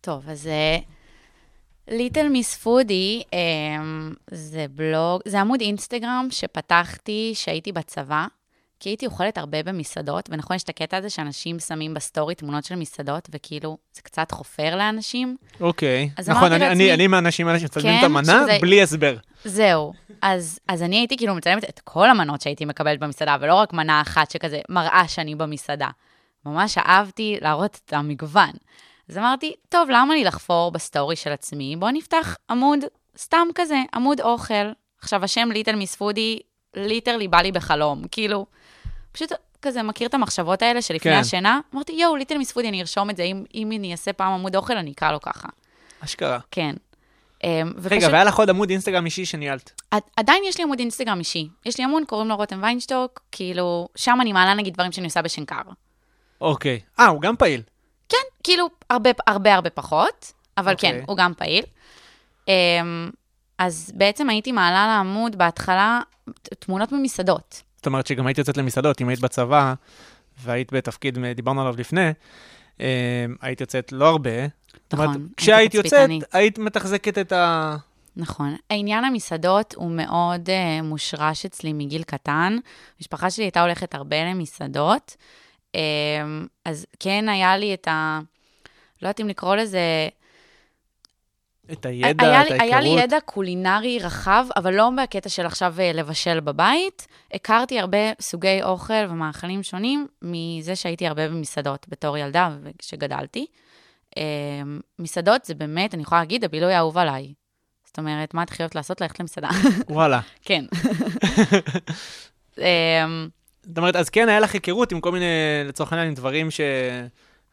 טוב, 0.00 0.28
אז 0.28 0.48
Little 1.88 2.28
Miss 2.28 2.54
Foodie 2.54 3.22
זה 4.30 4.66
בלוג, 4.70 5.20
זה 5.28 5.40
עמוד 5.40 5.60
אינסטגרם 5.60 6.26
שפתחתי 6.30 7.32
כשהייתי 7.34 7.72
בצבא, 7.72 8.26
כי 8.80 8.88
הייתי 8.88 9.06
אוכלת 9.06 9.38
הרבה 9.38 9.62
במסעדות, 9.62 10.28
ונכון, 10.32 10.56
יש 10.56 10.62
את 10.62 10.68
הקטע 10.68 10.96
הזה 10.96 11.10
שאנשים 11.10 11.58
שמים 11.58 11.94
בסטורי 11.94 12.34
תמונות 12.34 12.64
של 12.64 12.74
מסעדות, 12.76 13.28
וכאילו, 13.32 13.76
זה 13.92 14.02
קצת 14.02 14.30
חופר 14.30 14.76
לאנשים. 14.76 15.36
אוקיי. 15.60 16.10
אז 16.16 16.28
נכון, 16.28 16.52
אני, 16.52 16.60
לעצמי- 16.64 16.72
אני, 16.84 16.94
אני 16.94 17.06
מהאנשים 17.06 17.48
האלה 17.48 17.58
שמצלמים 17.60 17.92
כן, 17.92 17.98
את 17.98 18.04
המנה 18.04 18.22
שזה- 18.42 18.58
בלי 18.60 18.82
הסבר. 18.82 19.16
זהו. 19.44 19.92
אז, 20.22 20.58
אז 20.68 20.82
אני 20.82 20.96
הייתי 20.96 21.16
כאילו 21.16 21.34
מצלמת 21.34 21.64
את 21.64 21.80
כל 21.84 22.10
המנות 22.10 22.40
שהייתי 22.40 22.64
מקבלת 22.64 22.98
במסעדה, 23.00 23.36
ולא 23.40 23.54
רק 23.54 23.72
מנה 23.72 24.00
אחת 24.00 24.30
שכזה 24.30 24.60
מראה 24.68 25.08
שאני 25.08 25.34
במסעדה. 25.34 25.88
ממש 26.46 26.78
אהבתי 26.78 27.36
להראות 27.40 27.80
את 27.86 27.92
המגוון. 27.92 28.50
אז 29.08 29.18
אמרתי, 29.18 29.52
טוב, 29.68 29.88
למה 29.90 30.14
לי 30.14 30.24
לחפור 30.24 30.70
בסטורי 30.72 31.16
של 31.16 31.32
עצמי? 31.32 31.76
בואו 31.76 31.90
נפתח 31.90 32.36
עמוד 32.50 32.78
סתם 33.18 33.46
כזה, 33.54 33.76
עמוד 33.94 34.20
אוכל. 34.20 34.54
עכשיו, 35.00 35.24
השם 35.24 35.48
Little 35.52 35.74
Miss 35.76 35.94
Foodie, 35.94 36.38
literally 36.76 37.28
בא 37.28 37.38
לי 37.38 37.52
בחלום. 37.52 38.02
כאילו, 38.10 38.46
פשוט 39.12 39.32
כזה 39.62 39.82
מכיר 39.82 40.08
את 40.08 40.14
המחשבות 40.14 40.62
האלה 40.62 40.82
שלפני 40.82 41.12
כן. 41.12 41.18
השינה? 41.18 41.60
אמרתי, 41.74 41.92
יואו, 41.92 42.16
Little 42.16 42.38
Miss 42.38 42.52
Foodie, 42.52 42.68
אני 42.68 42.80
ארשום 42.80 43.10
את 43.10 43.16
זה, 43.16 43.22
אם, 43.22 43.44
אם 43.54 43.72
אני 43.72 43.92
אעשה 43.92 44.12
פעם 44.12 44.32
עמוד 44.32 44.56
אוכל, 44.56 44.76
אני 44.76 44.92
אקרא 44.92 45.12
לו 45.12 45.20
ככה. 45.20 45.48
אשכרה. 46.04 46.38
כן. 46.50 46.74
אמ, 47.44 47.50
רגע, 47.84 47.96
ופשוט- 47.96 48.12
והיה 48.12 48.24
לך 48.24 48.36
עוד 48.38 48.50
עמוד 48.50 48.70
אינסטגרם 48.70 49.04
אישי 49.04 49.24
שניהלת. 49.24 49.82
עד- 49.90 50.02
עדיין 50.16 50.42
יש 50.46 50.58
לי 50.58 50.64
עמוד 50.64 50.78
אינסטגרם 50.78 51.18
אישי. 51.18 51.48
יש 51.66 51.78
לי 51.78 51.84
עמוד, 51.84 52.02
קוראים 52.06 52.28
לו 52.28 52.36
רותם 52.36 52.58
ויינשטוק, 52.62 53.20
כאילו, 53.32 53.88
שם 53.96 54.18
אני 54.20 54.32
מעלה 54.32 54.54
נגיד 54.54 54.74
דברים 54.74 54.92
שאני 54.92 55.06
עושה 55.06 55.22
בשנקר. 55.22 55.60
אוקיי. 56.40 56.80
אה, 57.00 57.06
הוא 57.06 57.20
גם 57.20 57.36
פעיל. 57.36 57.62
כן, 58.08 58.16
כאילו, 58.44 58.66
הרבה, 58.90 59.10
הרבה, 59.26 59.54
הרבה 59.54 59.70
פחות, 59.70 60.32
אבל 60.58 60.72
אוקיי. 60.72 60.92
כן, 60.92 61.04
הוא 61.06 61.16
גם 61.16 61.32
פעיל. 61.36 61.64
אמ, 62.48 63.10
אז 63.58 63.92
בעצם 63.94 64.30
הייתי 64.30 64.52
מעלה 64.52 64.86
לעמוד 64.86 65.36
בהתחלה 65.38 66.00
תמונות 66.58 66.92
ממסעדות. 66.92 67.62
זאת 67.76 67.86
אומרת 67.86 68.06
שגם 68.06 68.26
היית 68.26 68.38
יוצאת 68.38 68.56
למסעדות, 68.56 69.00
אם 69.00 69.08
היית 69.08 69.20
בצבא 69.20 69.74
והיית 70.42 70.72
בתפקיד, 70.72 71.18
דיברנו 71.34 71.60
עליו 71.60 71.74
לפני, 71.78 72.10
אה, 72.80 73.26
היית 73.40 73.60
יוצאת 73.60 73.92
לא 73.92 74.08
הרבה. 74.08 74.30
אומרת, 74.92 75.08
נכון, 75.08 75.20
הייתי 75.20 75.34
כשהיית 75.36 75.74
יוצאת. 75.74 76.10
היית 76.32 76.58
מתחזקת 76.58 77.18
את 77.18 77.32
ה... 77.32 77.76
נכון. 78.16 78.56
העניין 78.70 79.04
המסעדות 79.04 79.74
הוא 79.74 79.90
מאוד 79.90 80.48
uh, 80.48 80.82
מושרש 80.82 81.46
אצלי 81.46 81.72
מגיל 81.72 82.02
קטן. 82.02 82.58
המשפחה 82.98 83.30
שלי 83.30 83.44
הייתה 83.44 83.62
הולכת 83.62 83.94
הרבה 83.94 84.24
למסעדות, 84.24 85.16
um, 85.72 85.78
אז 86.64 86.86
כן 87.00 87.28
היה 87.28 87.56
לי 87.56 87.74
את 87.74 87.88
ה... 87.88 88.20
לא 89.02 89.08
יודעת 89.08 89.20
אם 89.20 89.28
לקרוא 89.28 89.56
לזה... 89.56 90.08
את 91.72 91.86
הידע, 91.86 92.26
היה, 92.26 92.42
את 92.42 92.50
ההיכרות. 92.50 92.60
היה 92.60 92.80
לי 92.80 92.88
ידע 92.88 93.20
קולינרי 93.24 93.98
רחב, 93.98 94.46
אבל 94.56 94.74
לא 94.74 94.90
בקטע 95.02 95.28
של 95.28 95.46
עכשיו 95.46 95.74
אה, 95.78 95.92
לבשל 95.92 96.40
בבית. 96.40 97.06
הכרתי 97.32 97.80
הרבה 97.80 97.98
סוגי 98.20 98.62
אוכל 98.62 99.06
ומאכלים 99.10 99.62
שונים 99.62 100.06
מזה 100.22 100.76
שהייתי 100.76 101.06
הרבה 101.06 101.28
במסעדות 101.28 101.86
בתור 101.88 102.18
ילדה 102.18 102.50
וכשגדלתי. 102.62 103.46
אה, 104.18 104.22
מסעדות 104.98 105.44
זה 105.44 105.54
באמת, 105.54 105.94
אני 105.94 106.02
יכולה 106.02 106.20
להגיד, 106.20 106.44
הבילוי 106.44 106.74
האהוב 106.74 106.98
עליי. 106.98 107.34
זאת 107.86 107.98
אומרת, 107.98 108.34
מה 108.34 108.42
את 108.42 108.50
חייבת 108.50 108.74
לעשות? 108.74 109.00
ללכת 109.00 109.20
למסעדה. 109.20 109.48
וואלה. 109.88 110.20
כן. 110.42 110.64
אה, 112.58 113.04
זאת 113.62 113.78
אומרת, 113.78 113.96
אז 113.96 114.08
כן, 114.10 114.28
היה 114.28 114.40
לך 114.40 114.54
היכרות 114.54 114.92
עם 114.92 115.00
כל 115.00 115.12
מיני, 115.12 115.24
לצורך 115.64 115.92
העניין, 115.92 116.14
דברים 116.14 116.50
ש... 116.50 116.60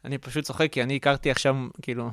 אני 0.04 0.18
פשוט 0.18 0.44
צוחק, 0.44 0.72
כי 0.72 0.82
אני 0.82 0.96
הכרתי 0.96 1.30
עכשיו, 1.30 1.56
כאילו, 1.82 2.10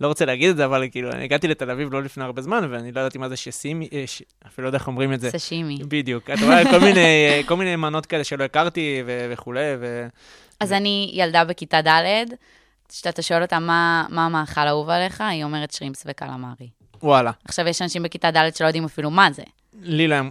לא 0.00 0.08
רוצה 0.08 0.24
להגיד 0.24 0.50
את 0.50 0.56
זה, 0.56 0.64
אבל 0.64 0.88
כאילו, 0.90 1.10
אני 1.10 1.24
הגעתי 1.24 1.48
לתל 1.48 1.70
אביב 1.70 1.92
לא 1.92 2.02
לפני 2.02 2.24
הרבה 2.24 2.42
זמן, 2.42 2.68
ואני 2.70 2.92
לא 2.92 3.00
ידעתי 3.00 3.18
מה 3.18 3.28
זה 3.28 3.36
שסימי, 3.36 3.88
אה, 3.92 4.04
ש... 4.06 4.22
אפילו 4.46 4.64
לא 4.64 4.68
יודע 4.68 4.78
איך 4.78 4.86
אומרים 4.86 5.12
את 5.12 5.20
זה. 5.20 5.30
סשימי. 5.30 5.78
בדיוק. 5.88 6.30
אתה 6.30 6.44
רואה 6.44 6.64
כל 6.64 6.78
מיני, 6.78 7.00
אה, 7.00 7.40
כל 7.46 7.56
מיני 7.56 7.76
מנות 7.76 8.06
כאלה 8.06 8.24
שלא 8.24 8.44
הכרתי 8.44 9.02
ו- 9.06 9.26
וכולי, 9.32 9.60
ו... 9.80 10.06
אז 10.60 10.72
אני 10.72 11.10
ילדה 11.14 11.44
בכיתה 11.44 11.80
ד', 11.82 12.24
כשאתה 12.88 13.22
שואל 13.22 13.42
אותה 13.42 13.58
מה 13.58 14.06
מה 14.08 14.26
המאכל 14.26 14.60
האהוב 14.60 14.88
עליך, 14.88 15.20
היא 15.20 15.44
אומרת 15.44 15.70
שרימפס 15.70 16.04
וקלמרי. 16.06 16.68
וואלה. 17.02 17.30
עכשיו, 17.44 17.68
יש 17.68 17.82
אנשים 17.82 18.02
בכיתה 18.02 18.30
ד' 18.30 18.56
שלא 18.56 18.66
יודעים 18.66 18.84
אפילו 18.84 19.10
מה 19.10 19.32
זה. 19.32 19.42
לי 19.82 20.08
להם, 20.08 20.30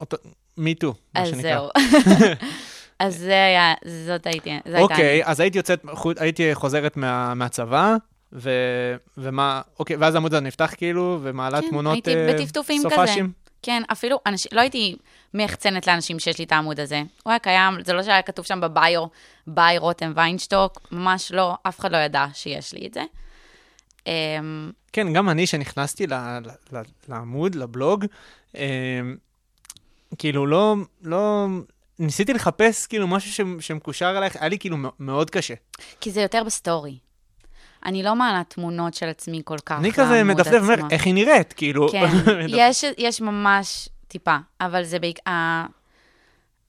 אותו, 0.00 0.16
מי 0.56 0.74
טו, 0.74 0.94
מה 1.14 1.22
אז 1.22 1.28
שנקרא. 1.28 1.42
זהו. 1.42 1.68
אז 2.98 3.16
זה 3.16 3.44
היה, 3.44 3.74
זאת 4.06 4.26
הייתי, 4.26 4.50
זו 4.50 4.76
הייתה 4.76 4.80
אוקיי. 4.80 5.24
אז 5.24 5.40
הייתי 5.40 5.58
יוצאת, 5.58 5.84
הייתי 6.16 6.54
חוזרת 6.54 6.96
מה, 6.96 7.34
מהצבא, 7.34 7.96
ו, 8.32 8.50
ומה, 9.18 9.60
אוקיי, 9.78 9.96
ואז 9.96 10.14
העמוד 10.14 10.34
הזה 10.34 10.40
נפתח 10.40 10.74
כאילו, 10.76 11.18
ומעלה 11.22 11.60
כן, 11.60 11.68
תמונות 11.68 11.94
הייתי 11.94 12.14
אה, 12.14 12.34
בטפטופים 12.34 12.78
כזה. 12.78 12.88
סופאשים. 12.90 13.32
כן, 13.62 13.82
אפילו 13.92 14.20
אנשים, 14.26 14.50
לא 14.54 14.60
הייתי 14.60 14.96
מייחצנת 15.34 15.86
לאנשים 15.86 16.18
שיש 16.18 16.38
לי 16.38 16.44
את 16.44 16.52
העמוד 16.52 16.80
הזה. 16.80 17.02
הוא 17.22 17.30
היה 17.30 17.38
קיים, 17.38 17.74
זה 17.84 17.92
לא 17.92 18.02
שהיה 18.02 18.22
כתוב 18.22 18.44
שם 18.44 18.60
ב 18.60 19.04
bio, 19.46 19.67
by 19.67 19.78
רותם 19.78 20.12
ויינשטוק, 20.16 20.80
ממש 20.92 21.32
לא, 21.32 21.54
אף 21.62 21.80
אחד 21.80 21.92
לא 21.92 21.96
ידע 21.96 22.26
שיש 22.34 22.74
לי 22.74 22.86
את 22.86 22.94
זה. 22.94 23.02
אמ, 24.06 24.70
כן, 24.92 25.12
גם 25.12 25.28
אני, 25.28 25.46
שנכנסתי 25.46 26.06
ל, 26.06 26.14
ל, 26.72 26.78
לעמוד, 27.08 27.54
לבלוג, 27.54 28.06
אה, 28.56 29.00
כאילו 30.18 30.46
לא, 30.46 30.76
לא, 31.02 31.46
ניסיתי 31.98 32.32
לחפש 32.32 32.86
כאילו 32.86 33.08
משהו 33.08 33.32
ש, 33.32 33.66
שמקושר 33.66 34.14
אלייך, 34.18 34.36
היה 34.36 34.48
לי 34.48 34.58
כאילו 34.58 34.76
מאוד 34.98 35.30
קשה. 35.30 35.54
כי 36.00 36.10
זה 36.10 36.20
יותר 36.20 36.44
בסטורי. 36.44 36.98
אני 37.86 38.02
לא 38.02 38.14
מעלה 38.14 38.42
תמונות 38.48 38.94
של 38.94 39.08
עצמי 39.08 39.42
כל 39.44 39.58
כך 39.66 39.78
אני 39.78 39.92
כזה 39.92 40.24
מדפדף, 40.24 40.62
אומר. 40.62 40.88
איך 40.90 41.06
היא 41.06 41.14
נראית, 41.14 41.52
כאילו. 41.52 41.88
כן, 41.92 42.06
יש, 42.48 42.84
יש 42.98 43.20
ממש 43.20 43.88
טיפה, 44.08 44.36
אבל 44.60 44.84
זה 44.84 44.98
בעיקר... 44.98 45.66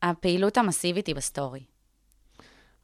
הפעילות 0.04 0.58
המסיבית 0.58 1.08
היא 1.08 1.16
בסטורי. 1.16 1.64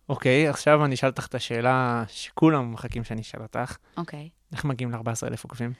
אוקיי, 0.09 0.47
עכשיו 0.47 0.85
אני 0.85 0.95
אשאל 0.95 1.09
אותך 1.09 1.27
את 1.27 1.35
השאלה 1.35 2.03
שכולם 2.07 2.73
מחכים 2.73 3.03
שאני 3.03 3.21
אשאל 3.21 3.41
אותך. 3.41 3.77
אוקיי. 3.97 4.29
איך 4.51 4.65
מגיעים 4.65 4.91
ל-14,000 4.91 5.39
עוקבים? 5.43 5.73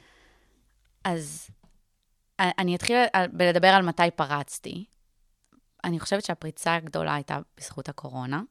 אז 1.04 1.50
אני 2.38 2.76
אתחיל 2.76 2.96
בלדבר 3.32 3.68
על 3.68 3.82
מתי 3.82 4.10
פרצתי. 4.16 4.84
אני 5.84 6.00
חושבת 6.00 6.24
שהפריצה 6.24 6.74
הגדולה 6.74 7.14
הייתה 7.14 7.38
בזכות 7.56 7.88
הקורונה, 7.88 8.42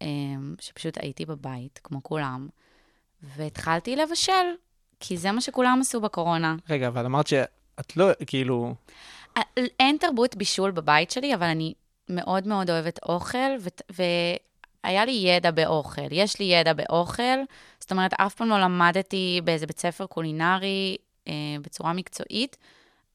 אמ, 0.00 0.54
שפשוט 0.60 0.98
הייתי 1.02 1.26
בבית, 1.26 1.80
כמו 1.84 2.02
כולם, 2.02 2.48
והתחלתי 3.36 3.96
לבשל, 3.96 4.32
כי 5.00 5.16
זה 5.16 5.32
מה 5.32 5.40
שכולם 5.40 5.78
עשו 5.80 6.00
בקורונה. 6.00 6.56
רגע, 6.70 6.88
אבל 6.88 7.04
אמרת 7.04 7.26
שאת 7.26 7.96
לא, 7.96 8.06
כאילו, 8.26 8.74
אין 9.80 9.96
תרבות 10.00 10.36
בישול 10.36 10.70
בבית 10.70 11.10
שלי, 11.10 11.34
אבל 11.34 11.46
אני 11.46 11.74
מאוד 12.08 12.46
מאוד 12.46 12.70
אוהבת 12.70 12.98
אוכל, 13.08 13.38
ות- 13.60 13.82
והיה 14.84 15.04
לי 15.04 15.12
ידע 15.12 15.50
באוכל. 15.50 16.02
יש 16.10 16.38
לי 16.40 16.44
ידע 16.44 16.72
באוכל, 16.72 17.38
זאת 17.80 17.92
אומרת, 17.92 18.12
אף 18.14 18.34
פעם 18.34 18.48
לא 18.48 18.60
למדתי 18.60 19.40
באיזה 19.44 19.66
בית 19.66 19.78
ספר 19.80 20.06
קולינרי 20.06 20.96
אה, 21.28 21.32
בצורה 21.62 21.92
מקצועית, 21.92 22.56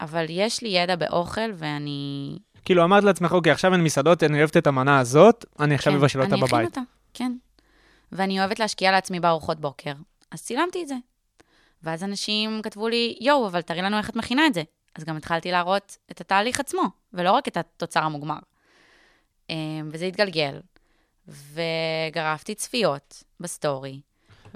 אבל 0.01 0.25
יש 0.29 0.61
לי 0.61 0.69
ידע 0.69 0.95
באוכל, 0.95 1.51
ואני... 1.53 2.37
כאילו 2.65 2.83
אמרת 2.83 3.03
לעצמך, 3.03 3.31
אוקיי, 3.31 3.51
עכשיו 3.51 3.73
אין 3.73 3.83
מסעדות, 3.83 4.23
אני 4.23 4.37
אוהבת 4.37 4.57
את 4.57 4.67
המנה 4.67 4.99
הזאת, 4.99 5.45
אני 5.59 5.75
עכשיו 5.75 5.93
כן, 5.93 5.99
אבשל 5.99 6.21
אותה 6.21 6.35
אני 6.35 6.43
אכין 6.45 6.57
בבית. 6.57 6.67
אותה, 6.67 6.81
כן. 7.13 7.31
ואני 8.11 8.39
אוהבת 8.39 8.59
להשקיע 8.59 8.91
לעצמי 8.91 9.19
בארוחות 9.19 9.59
בוקר. 9.59 9.93
אז 10.31 10.41
צילמתי 10.41 10.83
את 10.83 10.87
זה. 10.87 10.95
ואז 11.83 12.03
אנשים 12.03 12.61
כתבו 12.63 12.87
לי, 12.87 13.17
יואו, 13.21 13.47
אבל 13.47 13.61
תראי 13.61 13.81
לנו 13.81 13.97
איך 13.97 14.09
את 14.09 14.15
מכינה 14.15 14.47
את 14.47 14.53
זה. 14.53 14.63
אז 14.95 15.03
גם 15.03 15.17
התחלתי 15.17 15.51
להראות 15.51 15.97
את 16.11 16.21
התהליך 16.21 16.59
עצמו, 16.59 16.83
ולא 17.13 17.31
רק 17.31 17.47
את 17.47 17.57
התוצר 17.57 17.99
המוגמר. 17.99 18.39
אה, 19.49 19.55
וזה 19.91 20.05
התגלגל, 20.05 20.59
וגרפתי 21.27 22.55
צפיות 22.55 23.23
בסטורי, 23.39 24.01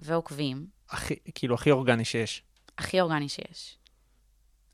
ועוקבים, 0.01 0.65
הכי, 0.89 1.15
כאילו, 1.35 1.55
הכי 1.55 1.71
אורגני 1.71 2.05
שיש. 2.05 2.43
הכי 2.77 3.01
אורגני 3.01 3.29
שיש. 3.29 3.77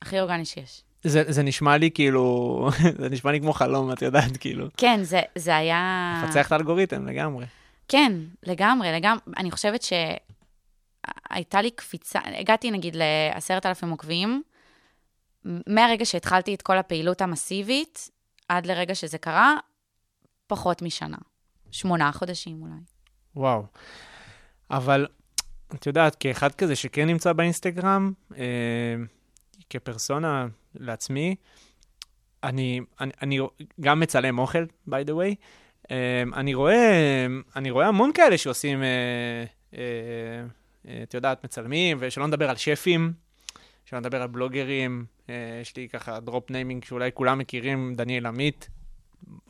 הכי 0.02 0.20
אורגני 0.20 0.46
שיש. 0.46 0.84
זה, 1.04 1.24
זה 1.28 1.44
נשמע 1.44 1.78
לי 1.78 1.92
כאילו, 1.92 2.70
זה 3.02 3.10
נשמע 3.10 3.32
לי 3.32 3.40
כמו 3.40 3.54
חלום, 3.54 3.92
את 3.92 4.02
יודעת, 4.02 4.38
כאילו. 4.38 4.68
כן, 4.78 5.00
זה, 5.04 5.22
זה 5.36 5.56
היה... 5.56 6.24
לפצח 6.26 6.48
את 6.48 6.52
האלגוריתם 6.52 7.08
לגמרי. 7.08 7.46
כן, 7.92 8.14
לגמרי, 8.44 8.92
לגמרי. 8.92 9.22
אני 9.38 9.52
חושבת 9.52 9.82
שהייתה 9.82 11.62
לי 11.62 11.72
קפיצה, 11.72 12.20
הגעתי 12.40 12.72
נגיד 12.72 12.96
לעשרת 12.96 13.66
אלפים 13.66 13.90
עוקבים, 13.90 14.44
מהרגע 15.46 16.06
שהתחלתי 16.06 16.56
את 16.56 16.62
כל 16.62 16.78
הפעילות 16.78 17.22
המסיבית, 17.22 18.10
עד 18.48 18.66
לרגע 18.66 18.96
שזה 18.96 19.18
קרה, 19.18 19.56
פחות 20.48 20.82
משנה. 20.82 21.18
שמונה 21.72 22.12
חודשים 22.12 22.62
אולי. 22.62 22.74
וואו. 23.36 23.64
אבל, 24.70 25.08
את 25.76 25.86
יודעת, 25.86 26.16
כאחד 26.16 26.56
כזה 26.56 26.76
שכן 26.76 27.08
נמצא 27.08 27.34
באינסטגרם, 27.34 28.14
אה, 28.38 28.96
כפרסונה 29.70 30.48
לעצמי, 30.76 31.36
אני, 32.44 32.80
אני, 33.02 33.12
אני 33.22 33.40
גם 33.82 34.00
מצלם 34.00 34.40
אוכל, 34.40 34.64
by 34.90 35.08
the 35.08 35.12
way. 35.12 35.36
אה, 35.92 35.96
אני 36.34 36.54
רואה, 36.54 37.26
אני 37.56 37.72
רואה 37.72 37.88
המון 37.88 38.12
כאלה 38.14 38.38
שעושים, 38.38 38.84
אה, 38.84 38.88
אה, 39.78 39.82
אה, 40.88 41.04
את 41.04 41.14
יודעת, 41.14 41.44
מצלמים, 41.44 41.98
ושלא 42.00 42.28
נדבר 42.28 42.50
על 42.50 42.56
שפים, 42.56 43.14
שלא 43.86 44.00
נדבר 44.00 44.22
על 44.22 44.28
בלוגרים. 44.28 45.06
יש 45.62 45.76
לי 45.78 45.90
ככה 45.90 46.20
drop 46.20 46.52
naming 46.52 46.84
שאולי 46.86 47.10
כולם 47.14 47.38
מכירים, 47.38 47.94
דניאל 47.96 48.26
עמית, 48.26 48.70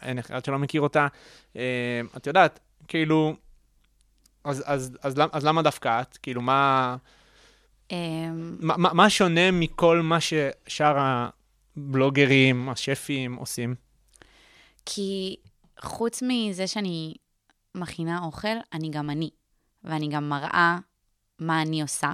אין 0.02 0.20
אחד 0.20 0.46
שלא 0.46 0.60
מכיר 0.60 0.82
אותה. 0.82 1.08
את 2.18 2.28
יודעת, 2.28 2.60
כאילו, 2.88 3.36
אז, 4.44 4.64
אז, 4.66 4.98
אז, 5.02 5.18
למ- 5.18 5.30
אז 5.32 5.46
למה 5.46 5.62
דווקא 5.62 6.02
את? 6.02 6.18
כאילו, 6.24 6.42
אמ, 6.42 6.46
מה, 8.60 8.78
מה- 8.78 8.94
מה 8.94 9.10
שונה 9.10 9.52
מכל 9.52 10.02
מה 10.02 10.18
ששאר 10.22 10.96
הבלוגרים, 11.78 12.70
השפים 12.70 13.36
עושים? 13.36 13.76
כי 14.86 15.36
חוץ 15.84 16.24
מזה 16.28 16.68
שאני 16.68 17.14
מכינה 17.76 18.20
אוכל, 18.24 18.58
אני 18.74 18.90
גם 18.90 19.10
אני. 19.10 19.30
ואני 19.84 20.08
גם 20.08 20.30
מראה 20.30 20.78
מה 21.40 21.62
אני 21.62 21.82
עושה, 21.82 22.14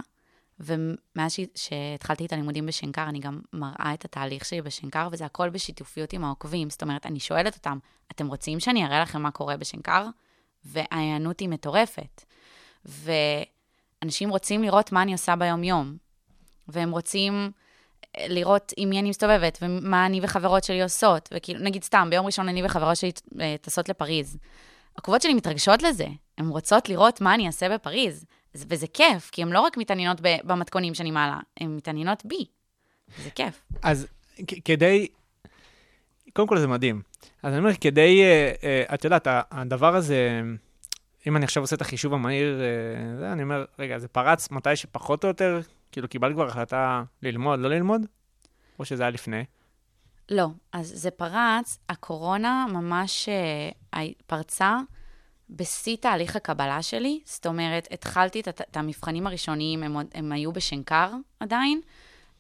ומאז 0.59 1.33
ש- 1.33 1.39
שהתחלתי 1.55 2.25
את 2.25 2.33
הלימודים 2.33 2.65
בשנקר, 2.65 3.03
אני 3.03 3.19
גם 3.19 3.39
מראה 3.53 3.93
את 3.93 4.05
התהליך 4.05 4.45
שלי 4.45 4.61
בשנקר, 4.61 5.07
וזה 5.11 5.25
הכל 5.25 5.49
בשיתופיות 5.49 6.13
עם 6.13 6.23
העוקבים. 6.23 6.69
זאת 6.69 6.81
אומרת, 6.81 7.05
אני 7.05 7.19
שואלת 7.19 7.55
אותם, 7.55 7.77
אתם 8.11 8.27
רוצים 8.27 8.59
שאני 8.59 8.85
אראה 8.85 9.01
לכם 9.01 9.21
מה 9.21 9.31
קורה 9.31 9.57
בשנקר? 9.57 10.07
וההיענות 10.65 11.39
היא 11.39 11.49
מטורפת. 11.49 12.23
ואנשים 12.85 14.29
רוצים 14.29 14.63
לראות 14.63 14.91
מה 14.91 15.01
אני 15.01 15.11
עושה 15.11 15.35
ביום-יום, 15.35 15.97
והם 16.67 16.91
רוצים 16.91 17.51
לראות 18.27 18.73
עם 18.77 18.89
מי 18.89 18.99
אני 18.99 19.09
מסתובבת, 19.09 19.57
ומה 19.61 20.05
אני 20.05 20.19
וחברות 20.23 20.63
שלי 20.63 20.83
עושות. 20.83 21.29
וכאילו, 21.33 21.59
נגיד 21.59 21.83
סתם, 21.83 22.07
ביום 22.09 22.25
ראשון 22.25 22.49
אני 22.49 22.65
וחברות 22.65 22.97
שלי 22.97 23.11
אה, 23.41 23.55
טסות 23.61 23.89
לפריז. 23.89 24.37
העקובות 24.95 25.21
שלי 25.21 25.33
מתרגשות 25.33 25.83
לזה, 25.83 26.07
הן 26.37 26.47
רוצות 26.47 26.89
לראות 26.89 27.21
מה 27.21 27.33
אני 27.33 27.47
אעשה 27.47 27.69
בפריז. 27.69 28.25
וזה 28.55 28.87
כיף, 28.87 29.29
כי 29.31 29.41
הן 29.41 29.49
לא 29.49 29.59
רק 29.59 29.77
מתעניינות 29.77 30.21
במתכונים 30.21 30.93
שאני 30.93 31.11
מעלה, 31.11 31.39
הן 31.59 31.75
מתעניינות 31.75 32.25
בי. 32.25 32.45
זה 33.23 33.29
כיף. 33.29 33.61
אז 33.83 34.07
כדי, 34.65 35.07
קודם 36.33 36.47
כל 36.47 36.57
זה 36.59 36.67
מדהים. 36.67 37.01
אז 37.43 37.53
אני 37.53 37.59
אומר, 37.59 37.73
כדי, 37.81 38.21
אה, 38.23 38.51
אה, 38.63 38.93
את 38.93 39.03
יודעת, 39.03 39.27
הדבר 39.51 39.95
הזה, 39.95 40.41
אם 41.27 41.37
אני 41.37 41.45
עכשיו 41.45 41.63
עושה 41.63 41.75
את 41.75 41.81
החישוב 41.81 42.13
המהיר, 42.13 42.61
אה, 42.61 43.17
זה, 43.17 43.31
אני 43.31 43.43
אומר, 43.43 43.65
רגע, 43.79 43.97
זה 43.99 44.07
פרץ 44.07 44.51
מתי 44.51 44.75
שפחות 44.75 45.23
או 45.23 45.27
יותר, 45.27 45.59
כאילו 45.91 46.07
קיבלת 46.07 46.33
כבר 46.33 46.47
החלטה 46.47 47.03
ללמוד, 47.21 47.59
לא 47.59 47.69
ללמוד? 47.69 48.01
או 48.79 48.85
שזה 48.85 49.03
היה 49.03 49.09
לפני? 49.09 49.43
לא, 50.29 50.47
אז 50.73 50.91
זה 50.95 51.11
פרץ, 51.11 51.79
הקורונה 51.89 52.65
ממש 52.69 53.29
אה, 53.93 54.05
פרצה 54.27 54.77
בשיא 55.49 55.97
תהליך 55.97 56.35
הקבלה 56.35 56.81
שלי. 56.81 57.19
זאת 57.25 57.45
אומרת, 57.45 57.87
התחלתי 57.91 58.39
את, 58.39 58.47
את 58.47 58.77
המבחנים 58.77 59.27
הראשוניים, 59.27 59.83
הם, 59.83 59.97
הם 60.13 60.31
היו 60.31 60.51
בשנקר 60.51 61.11
עדיין, 61.39 61.81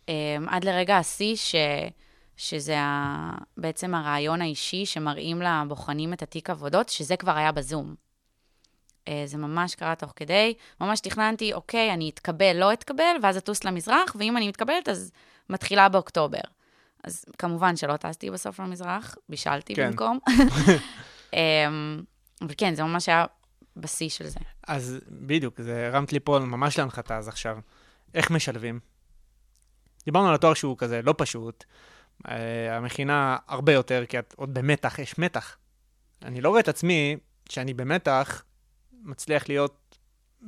אה, 0.09 0.37
עד 0.47 0.63
לרגע 0.63 0.97
השיא, 0.97 1.35
ש, 1.35 1.55
שזה 2.37 2.79
ה, 2.79 3.31
בעצם 3.57 3.95
הרעיון 3.95 4.41
האישי 4.41 4.85
שמראים 4.85 5.41
לבוחנים 5.41 6.13
את 6.13 6.21
התיק 6.21 6.49
עבודות, 6.49 6.89
שזה 6.89 7.17
כבר 7.17 7.37
היה 7.37 7.51
בזום. 7.51 8.06
אה, 9.07 9.23
זה 9.25 9.37
ממש 9.37 9.75
קרה 9.75 9.95
תוך 9.95 10.13
כדי, 10.15 10.53
ממש 10.81 10.99
תכננתי, 10.99 11.53
אוקיי, 11.53 11.93
אני 11.93 12.09
אתקבל, 12.09 12.53
לא 12.55 12.73
אתקבל, 12.73 13.15
ואז 13.23 13.37
אטוס 13.37 13.63
למזרח, 13.63 14.15
ואם 14.19 14.37
אני 14.37 14.47
מתקבלת, 14.47 14.89
אז 14.89 15.11
מתחילה 15.49 15.89
באוקטובר. 15.89 16.41
אז 17.03 17.25
כמובן 17.37 17.75
שלא 17.75 17.97
טסתי 17.97 18.31
בסוף 18.31 18.59
למזרח, 18.59 19.15
בישלתי 19.29 19.75
כן. 19.75 19.89
במקום. 19.89 20.19
אמ, 21.33 22.01
אבל 22.41 22.53
כן, 22.57 22.75
זה 22.75 22.83
ממש 22.83 23.09
היה 23.09 23.25
בשיא 23.77 24.09
של 24.09 24.27
זה. 24.27 24.39
אז 24.67 24.99
בדיוק, 25.09 25.61
זה 25.61 25.87
הרמת 25.87 26.13
לי 26.13 26.19
פה 26.19 26.39
ממש 26.39 26.79
להנחתה 26.79 27.17
אז 27.17 27.27
עכשיו. 27.27 27.57
איך 28.13 28.31
משלבים? 28.31 28.79
דיברנו 30.05 30.29
על 30.29 30.35
התואר 30.35 30.53
שהוא 30.53 30.77
כזה 30.77 31.01
לא 31.01 31.13
פשוט, 31.17 31.63
אה, 32.27 32.77
המכינה 32.77 33.37
הרבה 33.47 33.73
יותר, 33.73 34.03
כי 34.09 34.19
את 34.19 34.33
עוד 34.37 34.53
במתח, 34.53 34.99
יש 34.99 35.17
מתח. 35.17 35.57
אני 36.23 36.41
לא 36.41 36.49
רואה 36.49 36.59
את 36.59 36.67
עצמי 36.67 37.17
שאני 37.49 37.73
במתח 37.73 38.43
מצליח 39.07 39.49
להיות, 39.49 39.97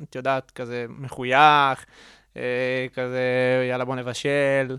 את 0.03 0.15
יודעת, 0.15 0.51
כזה 0.51 0.85
מחוייך, 0.89 1.85
אה, 2.37 2.85
כזה 2.93 3.23
יאללה 3.69 3.85
בוא 3.85 3.95
נבשל. 3.95 4.77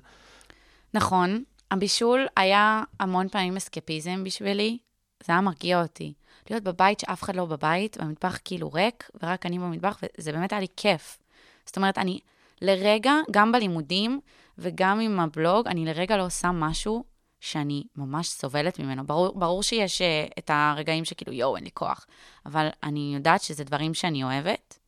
נכון, 0.95 1.45
הבישול 1.71 2.27
היה 2.37 2.83
המון 3.01 3.29
פעמים 3.29 3.57
אסקפיזם 3.57 4.25
בשבילי, 4.25 4.79
זה 5.25 5.33
היה 5.33 5.41
מרגיע 5.41 5.83
אותי. 5.83 6.13
להיות 6.51 6.63
בבית 6.63 7.01
שאף 7.01 7.23
אחד 7.23 7.37
לא 7.37 7.45
בבית, 7.45 7.97
והמטבח 8.01 8.39
כאילו 8.45 8.73
ריק, 8.73 9.11
ורק 9.23 9.47
אני 9.47 9.59
במטבח, 9.59 9.99
וזה 10.19 10.33
באמת 10.33 10.53
היה 10.53 10.61
לי 10.61 10.67
כיף. 10.77 11.19
זאת 11.67 11.77
אומרת, 11.77 11.99
אני 11.99 12.21
לרגע, 12.63 13.13
גם 13.31 13.53
בלימודים 13.53 14.21
וגם 14.59 15.01
עם 15.01 15.21
הבלוג, 15.21 15.69
אני 15.69 15.85
לרגע 15.85 16.17
לא 16.17 16.27
עושה 16.27 16.51
משהו 16.53 17.05
שאני 17.41 17.85
ממש 17.97 18.29
סובלת 18.29 18.79
ממנו. 18.79 19.07
ברור, 19.07 19.39
ברור 19.39 19.63
שיש 19.63 20.03
אה, 20.03 20.27
את 20.39 20.51
הרגעים 20.55 21.05
שכאילו, 21.05 21.33
יואו, 21.33 21.57
אין 21.57 21.65
לי 21.65 21.71
כוח, 21.75 22.07
אבל 22.47 22.69
אני 22.83 23.13
יודעת 23.15 23.43
שזה 23.43 23.65
דברים 23.65 23.95
שאני 23.95 24.25
אוהבת, 24.25 24.79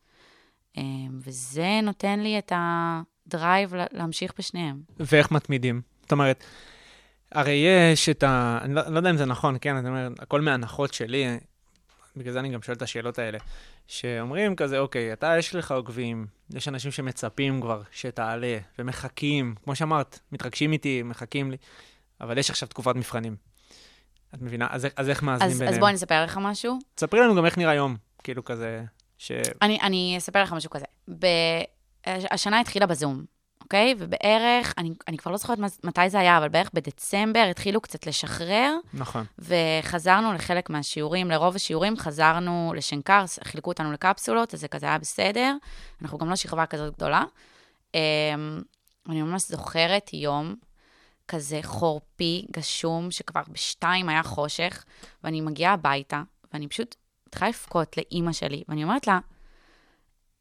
אה, 0.77 0.83
וזה 1.19 1.79
נותן 1.83 2.19
לי 2.19 2.39
את 2.39 2.51
הדרייב 2.55 3.75
לה- 3.75 3.85
להמשיך 3.91 4.33
בשניהם. 4.37 4.81
ואיך 4.99 5.31
מתמידים? 5.31 5.81
זאת 6.01 6.11
אומרת, 6.11 6.43
הרי 7.31 7.65
יש 7.91 8.09
את 8.09 8.23
ה... 8.23 8.59
אני 8.61 8.73
לא, 8.75 8.81
לא 8.89 8.97
יודע 8.97 9.09
אם 9.09 9.17
זה 9.17 9.25
נכון, 9.25 9.55
כן, 9.61 9.75
אני 9.75 9.89
אומר, 9.89 10.07
הכל 10.19 10.41
מהנחות 10.41 10.93
שלי, 10.93 11.37
בגלל 12.15 12.33
זה 12.33 12.39
אני 12.39 12.49
גם 12.49 12.61
שואל 12.61 12.77
את 12.77 12.81
השאלות 12.81 13.19
האלה, 13.19 13.37
שאומרים 13.87 14.55
כזה, 14.55 14.79
אוקיי, 14.79 15.13
אתה, 15.13 15.35
יש 15.39 15.55
לך 15.55 15.71
עוקבים, 15.71 16.25
יש 16.53 16.67
אנשים 16.67 16.91
שמצפים 16.91 17.61
כבר 17.61 17.81
שתעלה, 17.91 18.57
ומחכים, 18.79 19.55
כמו 19.63 19.75
שאמרת, 19.75 20.19
מתרגשים 20.31 20.71
איתי, 20.71 21.03
מחכים 21.03 21.51
לי, 21.51 21.57
אבל 22.21 22.37
יש 22.37 22.49
עכשיו 22.49 22.67
תקופת 22.67 22.95
מבחנים. 22.95 23.35
את 24.33 24.41
מבינה? 24.41 24.67
אז, 24.69 24.87
אז 24.95 25.09
איך 25.09 25.23
מאזנים 25.23 25.51
אז, 25.51 25.57
ביניהם? 25.57 25.73
אז 25.73 25.79
בוא 25.79 25.87
אני 25.87 25.95
אספר 25.95 26.23
לך 26.23 26.39
משהו. 26.41 26.79
תספרי 26.95 27.19
לנו 27.19 27.35
גם 27.35 27.45
איך 27.45 27.57
נראה 27.57 27.73
יום, 27.73 27.95
כאילו 28.23 28.43
כזה, 28.43 28.83
ש... 29.17 29.31
אני, 29.61 29.79
אני 29.81 30.15
אספר 30.17 30.43
לך 30.43 30.53
משהו 30.53 30.69
כזה. 30.69 30.85
ב... 31.19 31.25
השנה 32.05 32.59
התחילה 32.59 32.85
בזום, 32.85 33.25
אוקיי? 33.61 33.95
ובערך, 33.99 34.73
אני, 34.77 34.91
אני 35.07 35.17
כבר 35.17 35.31
לא 35.31 35.37
זוכרת 35.37 35.57
מתי 35.83 36.09
זה 36.09 36.19
היה, 36.19 36.37
אבל 36.37 36.49
בערך 36.49 36.69
בדצמבר 36.73 37.47
התחילו 37.51 37.81
קצת 37.81 38.07
לשחרר, 38.07 38.75
נכון. 38.93 39.25
וחזרנו 39.39 40.33
לחלק 40.33 40.69
מהשיעורים, 40.69 41.31
לרוב 41.31 41.55
השיעורים 41.55 41.97
חזרנו 41.97 42.73
לשנקר, 42.75 43.25
חילקו 43.43 43.71
אותנו 43.71 43.91
לקפסולות, 43.91 44.53
אז 44.53 44.59
זה 44.59 44.67
כזה 44.67 44.85
היה 44.85 44.97
בסדר. 44.97 45.55
אנחנו 46.01 46.17
גם 46.17 46.29
לא 46.29 46.35
שכבה 46.35 46.65
כזאת 46.65 46.95
גדולה. 46.95 47.23
אמ, 47.93 47.99
אני 49.09 49.21
ממש 49.21 49.41
זוכרת 49.47 50.13
יום 50.13 50.55
כזה 51.27 51.59
חורפי, 51.63 52.45
גשום, 52.51 53.11
שכבר 53.11 53.41
בשתיים 53.51 54.09
היה 54.09 54.23
חושך, 54.23 54.83
ואני 55.23 55.41
מגיעה 55.41 55.73
הביתה, 55.73 56.21
ואני 56.53 56.67
פשוט 56.67 56.95
מתחילה 57.27 57.49
לבכות 57.49 57.97
לאימא 57.97 58.31
שלי, 58.31 58.63
ואני 58.67 58.83
אומרת 58.83 59.07
לה, 59.07 59.19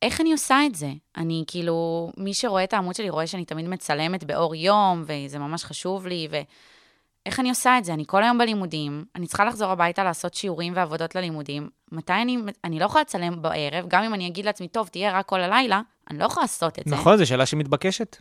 איך 0.02 0.20
אני 0.20 0.32
עושה 0.32 0.66
את 0.66 0.74
זה? 0.74 0.90
אני 1.16 1.44
כאילו, 1.46 2.10
מי 2.16 2.34
שרואה 2.34 2.64
את 2.64 2.72
העמוד 2.72 2.94
שלי 2.94 3.10
רואה 3.10 3.26
שאני 3.26 3.44
תמיד 3.44 3.68
מצלמת 3.68 4.24
באור 4.24 4.54
יום, 4.54 5.04
וזה 5.06 5.38
ממש 5.38 5.64
חשוב 5.64 6.06
לי, 6.06 6.28
ואיך 6.30 7.40
אני 7.40 7.48
עושה 7.48 7.78
את 7.78 7.84
זה? 7.84 7.94
אני 7.94 8.04
כל 8.06 8.22
היום 8.22 8.38
בלימודים, 8.38 9.04
אני 9.16 9.26
צריכה 9.26 9.44
לחזור 9.44 9.70
הביתה 9.70 10.04
לעשות 10.04 10.34
שיעורים 10.34 10.72
ועבודות 10.76 11.14
ללימודים. 11.14 11.68
מתי 11.92 12.12
אני, 12.12 12.38
אני 12.64 12.78
לא 12.78 12.84
יכולה 12.84 13.02
לצלם 13.02 13.42
בערב, 13.42 13.84
גם 13.88 14.02
אם 14.02 14.14
אני 14.14 14.26
אגיד 14.26 14.44
לעצמי, 14.44 14.68
טוב, 14.68 14.88
תהיה 14.88 15.18
רק 15.18 15.26
כל 15.26 15.40
הלילה, 15.40 15.80
אני 16.10 16.18
לא 16.18 16.24
יכולה 16.24 16.44
לעשות 16.44 16.78
את 16.78 16.84
זה. 16.86 16.94
נכון, 16.94 17.16
זו 17.16 17.26
שאלה 17.26 17.46
שמתבקשת. 17.46 18.16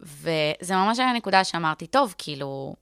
וזה 0.00 0.74
ממש 0.74 0.98
היה 0.98 1.12
נקודה 1.12 1.44
שאמרתי, 1.44 1.86
טוב, 1.86 2.14
כאילו, 2.18 2.74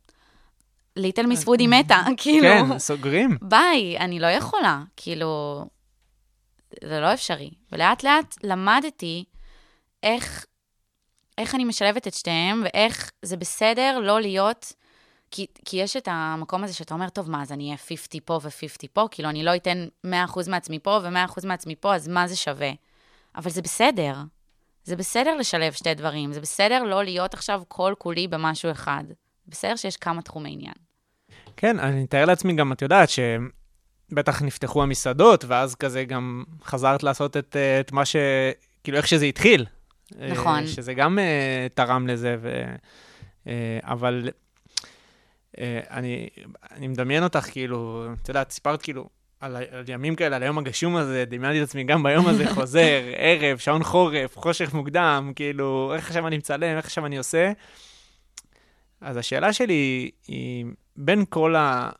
ליטל 0.96 1.26
מיס 1.26 1.44
וודי 1.44 1.66
מתה, 1.66 2.02
כאילו, 2.22 2.48
כן, 2.48 2.78
סוגרים. 2.78 3.38
ביי, 3.42 3.98
אני 3.98 4.20
לא 4.20 4.26
יכולה, 4.26 4.82
כאילו, 4.96 5.64
זה 6.84 7.00
לא 7.00 7.14
אפשרי. 7.14 7.50
ולאט 7.72 8.04
לאט 8.04 8.34
למדתי 8.42 9.24
איך, 10.02 10.46
איך 11.38 11.54
אני 11.54 11.64
משלבת 11.64 12.06
את 12.06 12.14
שתיהם, 12.14 12.62
ואיך 12.64 13.10
זה 13.22 13.36
בסדר 13.36 13.98
לא 13.98 14.20
להיות, 14.20 14.72
כי, 15.30 15.46
כי 15.64 15.76
יש 15.76 15.96
את 15.96 16.08
המקום 16.10 16.64
הזה 16.64 16.74
שאתה 16.74 16.94
אומר, 16.94 17.08
טוב, 17.08 17.30
מה, 17.30 17.42
אז 17.42 17.52
אני 17.52 17.64
אהיה 17.64 17.76
50 17.76 18.20
פה 18.24 18.40
ו-50 18.42 18.88
פה, 18.92 19.06
כאילו, 19.10 19.28
אני 19.28 19.44
לא 19.44 19.56
אתן 19.56 19.86
100% 20.06 20.08
מעצמי 20.48 20.78
פה 20.78 20.98
ו-100% 21.02 21.46
מעצמי 21.46 21.76
פה, 21.76 21.94
אז 21.94 22.08
מה 22.08 22.28
זה 22.28 22.36
שווה? 22.36 22.70
אבל 23.36 23.50
זה 23.50 23.62
בסדר. 23.62 24.14
זה 24.86 24.96
בסדר 24.96 25.36
לשלב 25.36 25.72
שתי 25.72 25.94
דברים, 25.94 26.32
זה 26.32 26.40
בסדר 26.40 26.82
לא 26.82 27.04
להיות 27.04 27.34
עכשיו 27.34 27.62
כל 27.68 27.94
כולי 27.98 28.28
במשהו 28.28 28.70
אחד. 28.70 29.04
בסדר 29.48 29.76
שיש 29.76 29.96
כמה 29.96 30.22
תחומי 30.22 30.52
עניין. 30.52 30.74
כן, 31.56 31.78
אני 31.78 32.02
מתאר 32.02 32.24
לעצמי 32.24 32.52
גם, 32.52 32.72
את 32.72 32.82
יודעת, 32.82 33.08
שבטח 33.10 34.42
נפתחו 34.42 34.82
המסעדות, 34.82 35.44
ואז 35.44 35.74
כזה 35.74 36.04
גם 36.04 36.44
חזרת 36.64 37.02
לעשות 37.02 37.36
את, 37.36 37.56
אה, 37.56 37.80
את 37.80 37.92
מה 37.92 38.04
ש... 38.04 38.16
כאילו, 38.84 38.98
איך 38.98 39.08
שזה 39.08 39.24
התחיל. 39.24 39.66
אה, 40.20 40.28
נכון. 40.32 40.66
שזה 40.66 40.94
גם 40.94 41.18
uh, 41.18 41.72
תרם 41.74 42.06
לזה, 42.06 42.36
ו... 42.40 42.64
uh, 43.44 43.48
אבל 43.82 44.28
uh, 45.56 45.58
אני, 45.90 46.28
אני 46.70 46.88
מדמיין 46.88 47.22
אותך, 47.22 47.46
כאילו, 47.50 48.06
את 48.22 48.28
יודעת, 48.28 48.50
סיפרת 48.50 48.82
כאילו 48.82 49.08
על, 49.40 49.56
על 49.56 49.84
ימים 49.88 50.16
כאלה, 50.16 50.36
על 50.36 50.42
היום 50.42 50.58
הגשום 50.58 50.96
הזה, 50.96 51.24
דמיינתי 51.28 51.62
את 51.62 51.68
עצמי 51.68 51.84
גם 51.84 52.02
ביום 52.02 52.26
הזה 52.26 52.50
חוזר, 52.54 53.02
ערב, 53.16 53.58
שעון 53.58 53.82
חורף, 53.84 54.38
חושך 54.38 54.74
מוקדם, 54.74 55.32
כאילו, 55.36 55.92
איך 55.94 56.06
עכשיו 56.06 56.26
אני 56.26 56.38
מצלם, 56.38 56.76
איך 56.76 56.84
עכשיו 56.84 57.06
אני 57.06 57.18
עושה. 57.18 57.52
אז 59.00 59.16
השאלה 59.16 59.52
שלי 59.52 60.10
היא, 60.26 60.66
בין 60.96 61.24
כל 61.28 61.56
ה... 61.56 61.90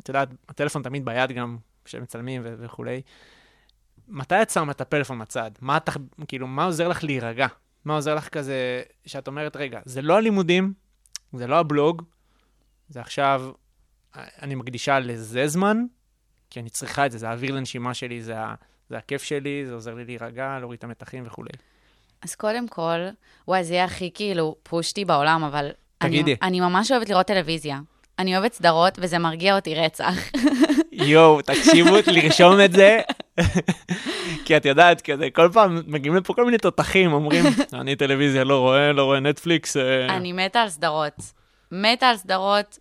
את 0.00 0.08
יודעת, 0.08 0.28
הטלפון 0.48 0.82
תמיד 0.82 1.04
ביד 1.04 1.32
גם, 1.32 1.56
כשמצלמים 1.84 2.42
ו- 2.44 2.54
וכולי. 2.58 3.02
מתי 4.08 4.42
את 4.42 4.50
שמה 4.50 4.72
את 4.72 4.80
הפלאפון 4.80 5.18
בצד? 5.18 5.50
מה 5.60 5.76
אתה, 5.76 5.92
כאילו, 6.28 6.46
מה 6.46 6.64
עוזר 6.64 6.88
לך 6.88 7.04
להירגע? 7.04 7.46
מה 7.84 7.94
עוזר 7.94 8.14
לך 8.14 8.28
כזה, 8.28 8.82
שאת 9.06 9.28
אומרת, 9.28 9.56
רגע, 9.56 9.80
זה 9.84 10.02
לא 10.02 10.16
הלימודים, 10.16 10.72
זה 11.32 11.46
לא 11.46 11.58
הבלוג, 11.58 12.02
זה 12.88 13.00
עכשיו, 13.00 13.52
אני 14.14 14.54
מקדישה 14.54 14.98
לזה 14.98 15.48
זמן, 15.48 15.84
כי 16.52 16.60
אני 16.60 16.70
צריכה 16.70 17.06
את 17.06 17.12
זה, 17.12 17.18
זה 17.18 17.28
האוויר 17.28 17.54
לנשימה 17.54 17.94
שלי, 17.94 18.22
זה, 18.22 18.38
ה, 18.38 18.54
זה 18.90 18.96
הכיף 18.96 19.22
שלי, 19.22 19.66
זה 19.66 19.74
עוזר 19.74 19.94
לי 19.94 20.04
להירגע, 20.04 20.56
להוריד 20.60 20.78
את 20.78 20.84
המתחים 20.84 21.24
וכולי. 21.26 21.50
אז 22.22 22.34
קודם 22.34 22.68
כל, 22.68 22.98
וואי, 23.48 23.64
זה 23.64 23.74
יהיה 23.74 23.84
הכי 23.84 24.10
כאילו 24.14 24.56
פושטי 24.62 25.04
בעולם, 25.04 25.44
אבל... 25.44 25.70
תגידי. 25.98 26.36
אני, 26.42 26.48
אני 26.48 26.60
ממש 26.60 26.90
אוהבת 26.92 27.08
לראות 27.08 27.26
טלוויזיה. 27.26 27.80
אני 28.18 28.36
אוהבת 28.36 28.52
סדרות, 28.52 28.98
וזה 29.02 29.18
מרגיע 29.18 29.56
אותי 29.56 29.74
רצח. 29.74 30.14
יואו, 30.92 31.42
תקשיבו, 31.42 31.96
לרשום 32.06 32.60
את 32.64 32.72
זה. 32.72 33.00
כי 34.44 34.56
את 34.56 34.64
יודעת, 34.64 35.00
כזה, 35.00 35.28
כל 35.30 35.48
פעם 35.52 35.82
מגיעים 35.86 36.16
לפה 36.16 36.34
כל 36.34 36.44
מיני 36.44 36.58
תותחים, 36.58 37.12
אומרים, 37.12 37.44
אני 37.80 37.96
טלוויזיה 37.96 38.44
לא 38.44 38.58
רואה, 38.58 38.92
לא 38.92 39.04
רואה 39.04 39.20
נטפליקס. 39.20 39.76
אה." 39.76 40.16
אני 40.16 40.32
מתה 40.32 40.62
על 40.62 40.68
סדרות. 40.68 41.32
מתה 41.72 42.06
על 42.06 42.16
סדרות. 42.16 42.78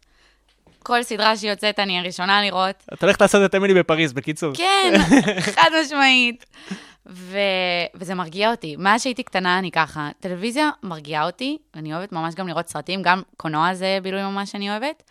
כל 0.83 1.03
סדרה 1.03 1.37
שיוצאת, 1.37 1.79
אני 1.79 1.99
הראשונה 1.99 2.41
לראות. 2.41 2.83
את 2.93 3.03
הולכת 3.03 3.21
לעשות 3.21 3.45
את 3.45 3.55
אמילי 3.55 3.73
בפריז, 3.73 4.13
בקיצור. 4.13 4.53
כן, 4.55 4.93
חד 5.55 5.69
משמעית. 5.83 6.45
ו... 7.09 7.37
וזה 7.95 8.15
מרגיע 8.15 8.51
אותי. 8.51 8.75
מאז 8.75 9.03
שהייתי 9.03 9.23
קטנה 9.23 9.59
אני 9.59 9.71
ככה, 9.71 10.09
טלוויזיה 10.19 10.69
מרגיעה 10.83 11.25
אותי, 11.25 11.57
ואני 11.75 11.93
אוהבת 11.93 12.11
ממש 12.11 12.35
גם 12.35 12.47
לראות 12.47 12.67
סרטים, 12.67 13.01
גם 13.01 13.21
קולנוע 13.37 13.73
זה 13.73 13.99
בילוי 14.03 14.23
ממש 14.23 14.51
שאני 14.51 14.69
אוהבת. 14.71 15.03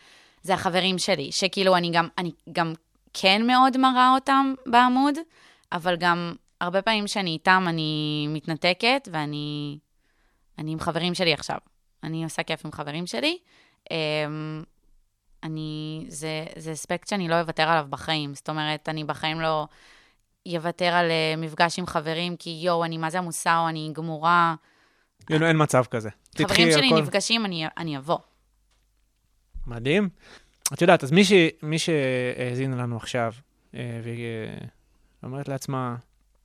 זה 0.43 0.55
החברים 0.55 0.99
שלי, 0.99 1.33
שכאילו 1.33 1.77
אני 1.77 1.91
גם, 1.93 2.09
אני 2.19 2.31
גם 2.53 2.73
כן 3.15 3.47
מאוד 3.47 3.77
מראה 3.77 4.11
אותם 4.15 4.55
בעמוד, 4.67 5.15
אבל 5.73 5.97
גם 5.97 6.35
הרבה 6.61 6.83
פעמים 6.83 7.07
שאני 7.07 7.31
איתם 7.31 7.65
אני 7.69 8.27
מתנתקת, 8.29 9.09
ואני 9.13 9.79
אני 10.59 10.73
עם 10.73 10.81
חברים 10.81 11.15
שלי 11.15 11.33
עכשיו. 11.33 11.59
אני 12.05 12.25
עושה 12.25 12.43
כיף 12.43 12.65
עם 12.65 12.73
חברים 12.73 13.07
שלי. 13.07 13.39
אני, 15.43 16.05
זה, 16.09 16.45
זה 16.57 16.73
אספקט 16.73 17.09
שאני 17.09 17.29
לא 17.29 17.41
אוותר 17.41 17.63
עליו 17.63 17.87
בחיים. 17.91 18.35
זאת 18.35 18.49
אומרת, 18.49 18.89
אני 18.89 19.05
בחיים 19.05 19.41
לא 19.41 19.67
אוותר 20.49 20.87
על 20.87 21.11
אה, 21.11 21.35
מפגש 21.37 21.79
עם 21.79 21.87
חברים, 21.87 22.37
כי 22.37 22.61
יואו, 22.63 22.85
אני 22.85 22.99
מה 22.99 23.11
זה 23.11 23.19
עמוסה 23.19 23.59
או 23.59 23.69
אני 23.69 23.91
גמורה. 23.93 24.55
יואו, 25.31 25.47
אין 25.47 25.63
מצב 25.63 25.85
כזה. 25.91 26.09
חברים 26.39 26.71
שלי 26.73 26.87
הכל. 26.87 27.03
נפגשים, 27.03 27.45
אני, 27.45 27.67
אני 27.79 27.99
אבוא. 27.99 28.19
מדהים. 29.67 30.09
את 30.73 30.83
יודעת, 30.83 31.05
אז 31.05 31.13
מי, 31.13 31.25
ש... 31.25 31.33
מי 31.63 31.79
שהאזין 31.79 32.73
לנו 32.73 32.97
עכשיו, 32.97 33.33
אה, 33.75 34.01
והיא 34.05 34.25
אה, 34.25 34.67
אומרת 35.23 35.49
לעצמה, 35.49 35.97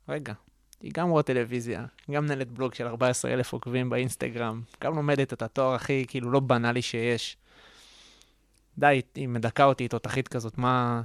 רגע, 0.09 0.33
היא 0.81 0.91
גם 0.93 1.09
רואה 1.09 1.23
טלוויזיה, 1.23 1.85
גם 2.11 2.25
מנהלת 2.25 2.51
בלוג 2.51 2.73
של 2.73 2.87
14,000 2.87 3.53
עוקבים 3.53 3.89
באינסטגרם, 3.89 4.61
גם 4.83 4.95
לומדת 4.95 5.33
את 5.33 5.41
התואר 5.41 5.73
הכי 5.73 6.05
כאילו 6.07 6.31
לא 6.31 6.39
בנאלי 6.39 6.81
שיש. 6.81 7.37
די, 8.77 9.01
היא 9.15 9.27
מדכאה 9.27 9.65
אותי, 9.65 9.83
היא 9.83 9.89
תותחית 9.89 10.27
כזאת, 10.27 10.57
מה... 10.57 11.01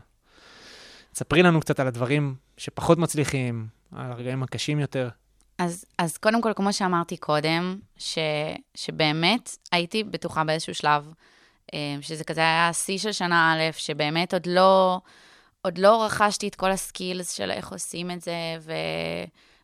ספרי 1.15 1.43
לנו 1.43 1.61
קצת 1.61 1.81
על 1.81 1.87
הדברים 1.87 2.35
שפחות 2.57 2.99
מצליחים, 2.99 3.67
על 3.97 4.13
הרגעים 4.13 4.43
הקשים 4.43 4.81
יותר. 4.81 5.09
אז, 5.59 5.85
אז 5.99 6.17
קודם 6.17 6.43
כל, 6.43 6.53
כמו 6.57 6.73
שאמרתי 6.73 7.17
קודם, 7.17 7.79
ש, 7.97 8.19
שבאמת 8.75 9.57
הייתי 9.73 10.05
בטוחה 10.05 10.45
באיזשהו 10.45 10.75
שלב, 10.75 11.13
אה, 11.75 11.97
שזה 12.01 12.25
כזה 12.25 12.41
היה 12.41 12.69
השיא 12.69 12.99
של 12.99 13.13
שנה 13.13 13.55
א', 13.55 13.73
שבאמת 13.73 14.35
עוד 14.35 14.47
לא, 14.47 15.01
עוד 15.63 15.79
לא 15.79 16.05
רכשתי 16.05 16.49
את 16.49 16.55
כל 16.55 16.71
הסקילס 16.71 17.33
של 17.33 17.51
איך 17.51 17.73
עושים 17.73 18.11
את 18.11 18.23
זה, 18.23 18.33
ו, 18.61 18.73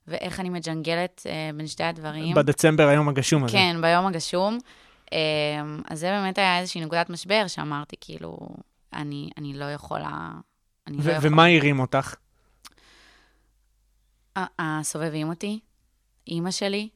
ואיך 0.06 0.40
אני 0.40 0.50
מג'נגלת 0.50 1.22
אה, 1.26 1.50
בין 1.54 1.66
שתי 1.66 1.84
הדברים. 1.84 2.34
בדצמבר, 2.34 2.88
היום 2.88 3.08
הגשום 3.08 3.44
הזה. 3.44 3.52
כן, 3.52 3.76
ביום 3.80 4.06
הגשום. 4.06 4.58
אה, 5.12 5.18
אז 5.90 6.00
זה 6.00 6.06
באמת 6.06 6.38
היה 6.38 6.60
איזושהי 6.60 6.80
נקודת 6.80 7.10
משבר, 7.10 7.44
שאמרתי, 7.46 7.96
כאילו, 8.00 8.38
אני, 8.92 9.30
אני 9.38 9.54
לא 9.54 9.64
יכולה... 9.64 10.30
אני 10.86 10.96
לא 10.96 11.02
יכולה. 11.02 11.18
ומה 11.22 11.46
הרים 11.46 11.80
אותך? 11.80 12.14
הסובבים 14.58 15.28
אותי, 15.28 15.60
אימא 16.28 16.50
שלי, 16.50 16.88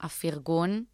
הפרגון, 0.00 0.84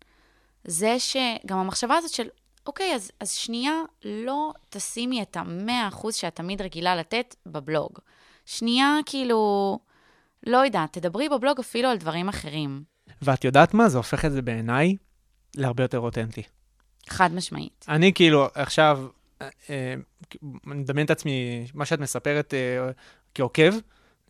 זה 0.64 0.96
שגם 0.98 1.59
המחשבה 1.59 1.96
הזאת 1.96 2.11
של, 2.11 2.28
אוקיי, 2.66 2.94
אז, 2.94 3.11
אז 3.20 3.33
שנייה, 3.33 3.72
לא 4.04 4.52
תשימי 4.68 5.22
את 5.22 5.37
המאה 5.37 5.88
אחוז 5.88 6.14
שאת 6.14 6.37
תמיד 6.37 6.62
רגילה 6.62 6.96
לתת 6.96 7.35
בבלוג. 7.46 7.98
שנייה, 8.46 8.98
כאילו, 9.07 9.78
לא 10.46 10.57
יודעת, 10.57 10.92
תדברי 10.92 11.28
בבלוג 11.28 11.61
אפילו 11.61 11.88
על 11.88 11.96
דברים 11.96 12.28
אחרים. 12.28 12.83
ואת 13.22 13.44
יודעת 13.44 13.74
מה? 13.74 13.88
זה 13.88 13.98
הופך 13.98 14.24
את 14.24 14.33
זה 14.33 14.42
בעיניי 14.42 14.96
להרבה 15.54 15.84
יותר 15.84 15.98
אותנטי. 15.98 16.42
חד 17.08 17.34
משמעית. 17.34 17.84
אני 17.88 18.12
כאילו 18.14 18.48
עכשיו, 18.54 19.06
אה, 19.42 19.48
אה, 19.70 19.94
אני 20.42 20.80
מדמיין 20.80 21.04
את 21.04 21.10
עצמי, 21.10 21.66
מה 21.74 21.84
שאת 21.84 22.00
מספרת 22.00 22.54
אה, 22.54 22.90
כעוקב, 23.34 23.70
אני 23.70 23.80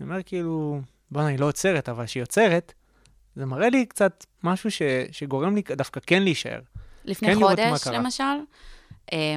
אומר 0.00 0.22
כאילו, 0.22 0.80
בוא'נה, 1.10 1.28
היא 1.28 1.38
לא 1.38 1.48
עוצרת, 1.48 1.88
אבל 1.88 2.06
כשהיא 2.06 2.22
עוצרת, 2.22 2.72
זה 3.36 3.46
מראה 3.46 3.68
לי 3.68 3.86
קצת 3.86 4.26
משהו 4.42 4.70
ש, 4.70 4.82
שגורם 5.12 5.54
לי 5.54 5.62
דווקא 5.76 6.00
כן 6.06 6.22
להישאר. 6.22 6.60
לפני 7.04 7.34
כן 7.34 7.40
חודש. 7.40 7.86
למשל, 7.86 8.24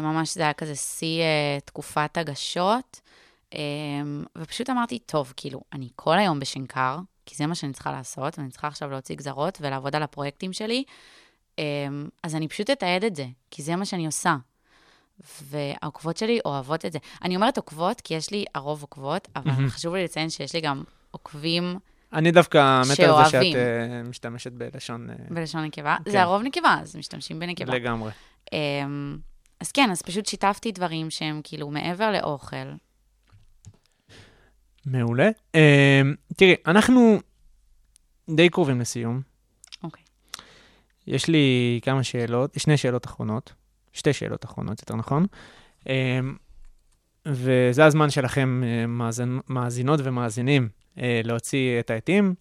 ממש 0.01 0.33
זה 0.33 0.41
היה 0.43 0.53
כזה 0.53 0.75
שיא 0.75 1.23
תקופת 1.65 2.17
הגשות, 2.17 3.01
ופשוט 4.37 4.69
אמרתי, 4.69 4.99
טוב, 4.99 5.33
כאילו, 5.37 5.61
אני 5.73 5.89
כל 5.95 6.19
היום 6.19 6.39
בשנקר, 6.39 6.97
כי 7.25 7.35
זה 7.35 7.45
מה 7.45 7.55
שאני 7.55 7.73
צריכה 7.73 7.91
לעשות, 7.91 8.39
ואני 8.39 8.51
צריכה 8.51 8.67
עכשיו 8.67 8.89
להוציא 8.89 9.15
גזרות 9.15 9.57
ולעבוד 9.61 9.95
על 9.95 10.03
הפרויקטים 10.03 10.53
שלי, 10.53 10.83
אז 12.23 12.35
אני 12.35 12.47
פשוט 12.47 12.69
אתעד 12.69 13.03
את 13.03 13.15
זה, 13.15 13.25
כי 13.51 13.61
זה 13.63 13.75
מה 13.75 13.85
שאני 13.85 14.05
עושה. 14.05 14.35
והעוקבות 15.43 16.17
שלי 16.17 16.39
אוהבות 16.45 16.85
את 16.85 16.91
זה. 16.91 16.99
אני 17.23 17.35
אומרת 17.35 17.57
עוקבות, 17.57 18.01
כי 18.01 18.13
יש 18.13 18.31
לי 18.31 18.45
הרוב 18.55 18.81
עוקבות, 18.81 19.27
אבל 19.35 19.51
מהמם. 19.51 19.69
חשוב 19.69 19.95
לי 19.95 20.03
לציין 20.03 20.29
שיש 20.29 20.53
לי 20.53 20.61
גם 20.61 20.83
עוקבים 21.11 21.77
אני 22.13 22.31
דווקא 22.31 22.81
מת 22.81 22.85
על 22.85 22.85
זה 22.85 22.95
שאת 22.95 23.05
שאוהבים. 23.05 23.55
אה, 23.55 24.03
משתמשת 24.03 24.51
בלשון 24.51 25.09
אה, 25.09 25.15
בלשון 25.29 25.63
נקבה. 25.63 25.97
כן. 26.05 26.11
זה 26.11 26.21
הרוב 26.21 26.41
נקבה, 26.43 26.77
אז 26.81 26.95
משתמשים 26.95 27.39
בנקבה. 27.39 27.75
לגמרי. 27.75 28.11
אמ, 28.53 29.17
אז 29.59 29.71
כן, 29.71 29.89
אז 29.91 30.01
פשוט 30.01 30.25
שיתפתי 30.25 30.71
דברים 30.71 31.09
שהם 31.09 31.41
כאילו 31.43 31.69
מעבר 31.69 32.11
לאוכל. 32.11 32.55
מעולה. 34.85 35.29
אה, 35.55 36.01
תראי, 36.35 36.55
אנחנו 36.67 37.19
די 38.29 38.49
קרובים 38.49 38.81
לסיום. 38.81 39.21
יש 41.07 41.27
לי 41.27 41.79
כמה 41.83 42.03
שאלות, 42.03 42.53
שני 42.57 42.77
שאלות 42.77 43.05
אחרונות, 43.05 43.53
שתי 43.93 44.13
שאלות 44.13 44.45
אחרונות, 44.45 44.79
יותר 44.81 44.95
נכון. 44.95 45.25
אה, 45.89 46.19
וזה 47.27 47.85
הזמן 47.85 48.09
שלכם, 48.09 48.63
אה, 48.65 48.87
מאזין, 48.87 49.39
מאזינות 49.49 49.99
ומאזינים, 50.03 50.69
אה, 50.97 51.21
להוציא 51.23 51.79
את 51.79 51.89
העטים, 51.89 52.33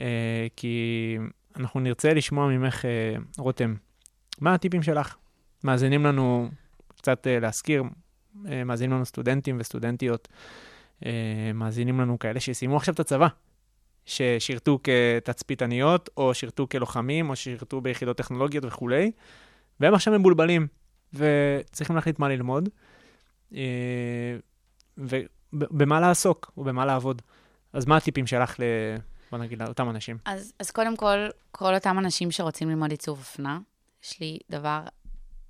אה, 0.00 0.46
כי 0.56 1.16
אנחנו 1.56 1.80
נרצה 1.80 2.14
לשמוע 2.14 2.48
ממך, 2.48 2.84
רותם, 3.38 3.74
מה 4.40 4.54
הטיפים 4.54 4.82
שלך? 4.82 5.16
מאזינים 5.64 6.06
לנו, 6.06 6.48
קצת 6.96 7.26
להזכיר, 7.30 7.82
מאזינים 8.34 8.96
לנו 8.96 9.04
סטודנטים 9.04 9.56
וסטודנטיות, 9.60 10.28
מאזינים 11.54 12.00
לנו 12.00 12.18
כאלה 12.18 12.40
שסיימו 12.40 12.76
עכשיו 12.76 12.94
את 12.94 13.00
הצבא, 13.00 13.28
ששירתו 14.06 14.78
כתצפיתניות, 14.84 16.10
או 16.16 16.34
שירתו 16.34 16.66
כלוחמים, 16.70 17.30
או 17.30 17.36
שירתו 17.36 17.80
ביחידות 17.80 18.16
טכנולוגיות 18.16 18.64
וכולי, 18.64 19.10
והם 19.80 19.94
עכשיו 19.94 20.18
מבולבלים, 20.18 20.66
וצריכים 21.14 21.96
להחליט 21.96 22.18
מה 22.18 22.28
ללמוד, 22.28 22.68
אה, 23.54 24.36
ובמה 24.98 26.00
לעסוק, 26.00 26.52
ובמה 26.56 26.86
לעבוד. 26.86 27.22
אז 27.72 27.86
מה 27.86 27.96
הטיפים 27.96 28.26
שלך. 28.26 28.56
בוא 29.30 29.38
נגיד, 29.38 29.62
לאותם 29.62 29.90
אנשים? 29.90 30.18
אז, 30.24 30.52
אז 30.58 30.70
קודם 30.70 30.96
כל, 30.96 31.16
כל 31.50 31.74
אותם 31.74 31.98
אנשים 31.98 32.30
שרוצים 32.30 32.68
ללמוד 32.68 32.90
עיצוב 32.90 33.18
אופנה, 33.18 33.58
יש 34.04 34.20
לי 34.20 34.38
דבר 34.50 34.80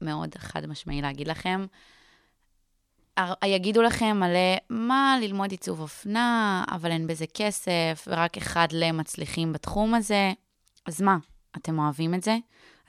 מאוד 0.01 0.35
חד 0.39 0.67
משמעי 0.67 1.03
להגיד 1.03 1.29
לכם. 1.29 1.67
יגידו 3.45 3.83
לכם 3.83 4.17
מלא, 4.21 4.57
מה 4.71 5.17
ללמוד 5.21 5.51
עיצוב 5.51 5.81
אופנה, 5.81 6.65
אבל 6.71 6.91
אין 6.91 7.07
בזה 7.07 7.25
כסף, 7.35 8.05
ורק 8.07 8.37
אחד 8.37 8.69
למצליחים 8.73 9.53
בתחום 9.53 9.95
הזה. 9.95 10.33
אז 10.87 11.03
מה, 11.03 11.17
אתם 11.57 11.79
אוהבים 11.79 12.15
את 12.15 12.23
זה? 12.23 12.37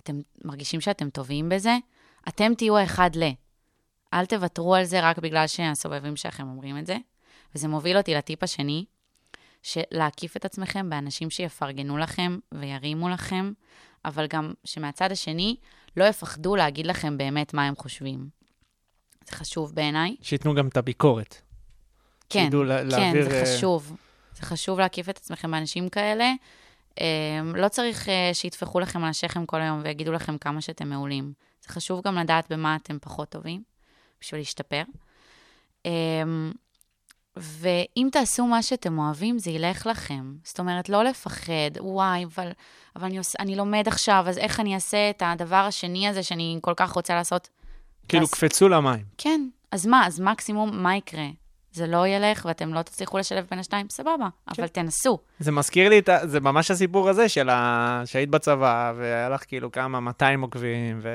אתם 0.03 0.21
מרגישים 0.45 0.81
שאתם 0.81 1.09
טובים 1.09 1.49
בזה? 1.49 1.77
אתם 2.27 2.53
תהיו 2.57 2.77
האחד 2.77 3.09
ל. 3.15 3.23
אל 4.13 4.25
תוותרו 4.25 4.75
על 4.75 4.83
זה 4.83 5.09
רק 5.09 5.19
בגלל 5.19 5.47
שהסובבים 5.47 6.15
שלכם 6.15 6.47
אומרים 6.47 6.77
את 6.77 6.85
זה. 6.85 6.97
וזה 7.55 7.67
מוביל 7.67 7.97
אותי 7.97 8.13
לטיפ 8.13 8.43
השני, 8.43 8.85
שלהקיף 9.63 10.37
את 10.37 10.45
עצמכם 10.45 10.89
באנשים 10.89 11.29
שיפרגנו 11.29 11.97
לכם 11.97 12.37
וירימו 12.51 13.09
לכם, 13.09 13.51
אבל 14.05 14.27
גם 14.27 14.53
שמהצד 14.63 15.11
השני 15.11 15.55
לא 15.97 16.03
יפחדו 16.03 16.55
להגיד 16.55 16.87
לכם 16.87 17.17
באמת 17.17 17.53
מה 17.53 17.67
הם 17.67 17.75
חושבים. 17.75 18.29
זה 19.29 19.35
חשוב 19.35 19.75
בעיניי. 19.75 20.15
שייתנו 20.21 20.55
גם 20.55 20.67
את 20.67 20.77
הביקורת. 20.77 21.41
כן, 22.29 22.43
שידעו 22.43 22.63
לה- 22.63 22.79
כן, 22.81 22.87
להעביר, 22.87 23.29
זה 23.29 23.39
אה, 23.39 23.45
חשוב. 23.57 23.95
זה 24.35 24.41
חשוב 24.41 24.79
להקיף 24.79 25.09
את 25.09 25.17
עצמכם 25.17 25.51
באנשים 25.51 25.89
כאלה. 25.89 26.31
אה, 27.01 27.05
לא 27.55 27.67
צריך 27.67 28.09
אה, 28.09 28.29
שיטפחו 28.33 28.79
לכם 28.79 29.03
על 29.03 29.09
השכם 29.09 29.45
כל 29.45 29.61
היום 29.61 29.81
ויגידו 29.83 30.11
לכם 30.11 30.37
כמה 30.37 30.61
שאתם 30.61 30.89
מעולים. 30.89 31.33
זה 31.67 31.73
חשוב 31.73 32.01
גם 32.05 32.15
לדעת 32.17 32.51
במה 32.51 32.75
אתם 32.75 32.97
פחות 33.01 33.29
טובים, 33.29 33.63
בשביל 34.21 34.41
להשתפר. 34.41 34.83
אה, 35.85 35.91
ואם 37.37 38.07
תעשו 38.11 38.45
מה 38.47 38.63
שאתם 38.63 38.97
אוהבים, 38.99 39.39
זה 39.39 39.51
ילך 39.51 39.85
לכם. 39.87 40.33
זאת 40.43 40.59
אומרת, 40.59 40.89
לא 40.89 41.03
לפחד, 41.03 41.51
וואי, 41.79 42.25
אבל, 42.25 42.51
אבל 42.95 43.05
אני, 43.05 43.17
עוש, 43.17 43.35
אני 43.39 43.55
לומד 43.55 43.83
עכשיו, 43.87 44.25
אז 44.27 44.37
איך 44.37 44.59
אני 44.59 44.75
אעשה 44.75 45.09
את 45.09 45.23
הדבר 45.25 45.55
השני 45.55 46.07
הזה 46.07 46.23
שאני 46.23 46.59
כל 46.61 46.73
כך 46.77 46.91
רוצה 46.91 47.15
לעשות? 47.15 47.49
כאילו, 48.07 48.27
קפצו 48.27 48.69
למים. 48.69 49.03
כן, 49.17 49.47
אז 49.71 49.85
מה? 49.85 50.07
אז 50.07 50.19
מקסימום, 50.19 50.83
מה 50.83 50.95
יקרה? 50.95 51.25
זה 51.75 51.87
לא 51.87 52.07
ילך 52.07 52.45
ואתם 52.45 52.73
לא 52.73 52.81
תצליחו 52.81 53.17
לשלב 53.17 53.45
בין 53.49 53.59
השתיים, 53.59 53.89
סבבה, 53.89 54.27
אבל 54.47 54.67
תנסו. 54.67 55.19
זה 55.39 55.51
מזכיר 55.51 55.89
לי, 55.89 55.99
את 55.99 56.09
ה... 56.09 56.27
זה 56.27 56.39
ממש 56.39 56.71
הסיפור 56.71 57.09
הזה 57.09 57.29
של 57.29 57.49
ה... 57.49 58.01
שהיית 58.05 58.29
בצבא, 58.29 58.93
והיה 58.97 59.29
לך 59.29 59.43
כאילו 59.47 59.71
כמה 59.71 59.99
200 59.99 60.41
עוקבים, 60.41 60.99
ו... 61.01 61.09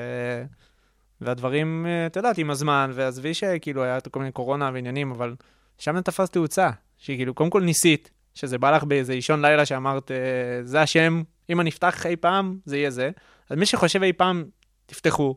והדברים, 1.21 1.85
אה, 1.85 2.05
את 2.05 2.15
יודעת, 2.15 2.37
עם 2.37 2.49
הזמן, 2.49 2.91
ועזבי 2.93 3.33
שכאילו 3.33 3.83
היה 3.83 3.99
כל 4.01 4.19
מיני 4.19 4.31
קורונה 4.31 4.71
ועניינים, 4.73 5.11
אבל 5.11 5.35
שם 5.77 5.95
זה 5.95 6.01
תפס 6.01 6.29
תאוצה, 6.29 6.69
שכאילו, 6.97 7.33
קודם 7.33 7.49
כל 7.49 7.61
ניסית, 7.61 8.11
שזה 8.33 8.57
בא 8.57 8.71
לך 8.71 8.83
באיזה 8.83 9.13
אישון 9.13 9.45
לילה 9.45 9.65
שאמרת, 9.65 10.11
אה, 10.11 10.17
זה 10.63 10.81
השם, 10.81 11.23
אם 11.49 11.61
אני 11.61 11.69
אפתח 11.69 12.05
אי 12.05 12.15
פעם, 12.15 12.57
זה 12.65 12.77
יהיה 12.77 12.89
זה. 12.89 13.11
אז 13.49 13.57
מי 13.57 13.65
שחושב 13.65 14.03
אי 14.03 14.13
פעם, 14.13 14.45
תפתחו 14.85 15.35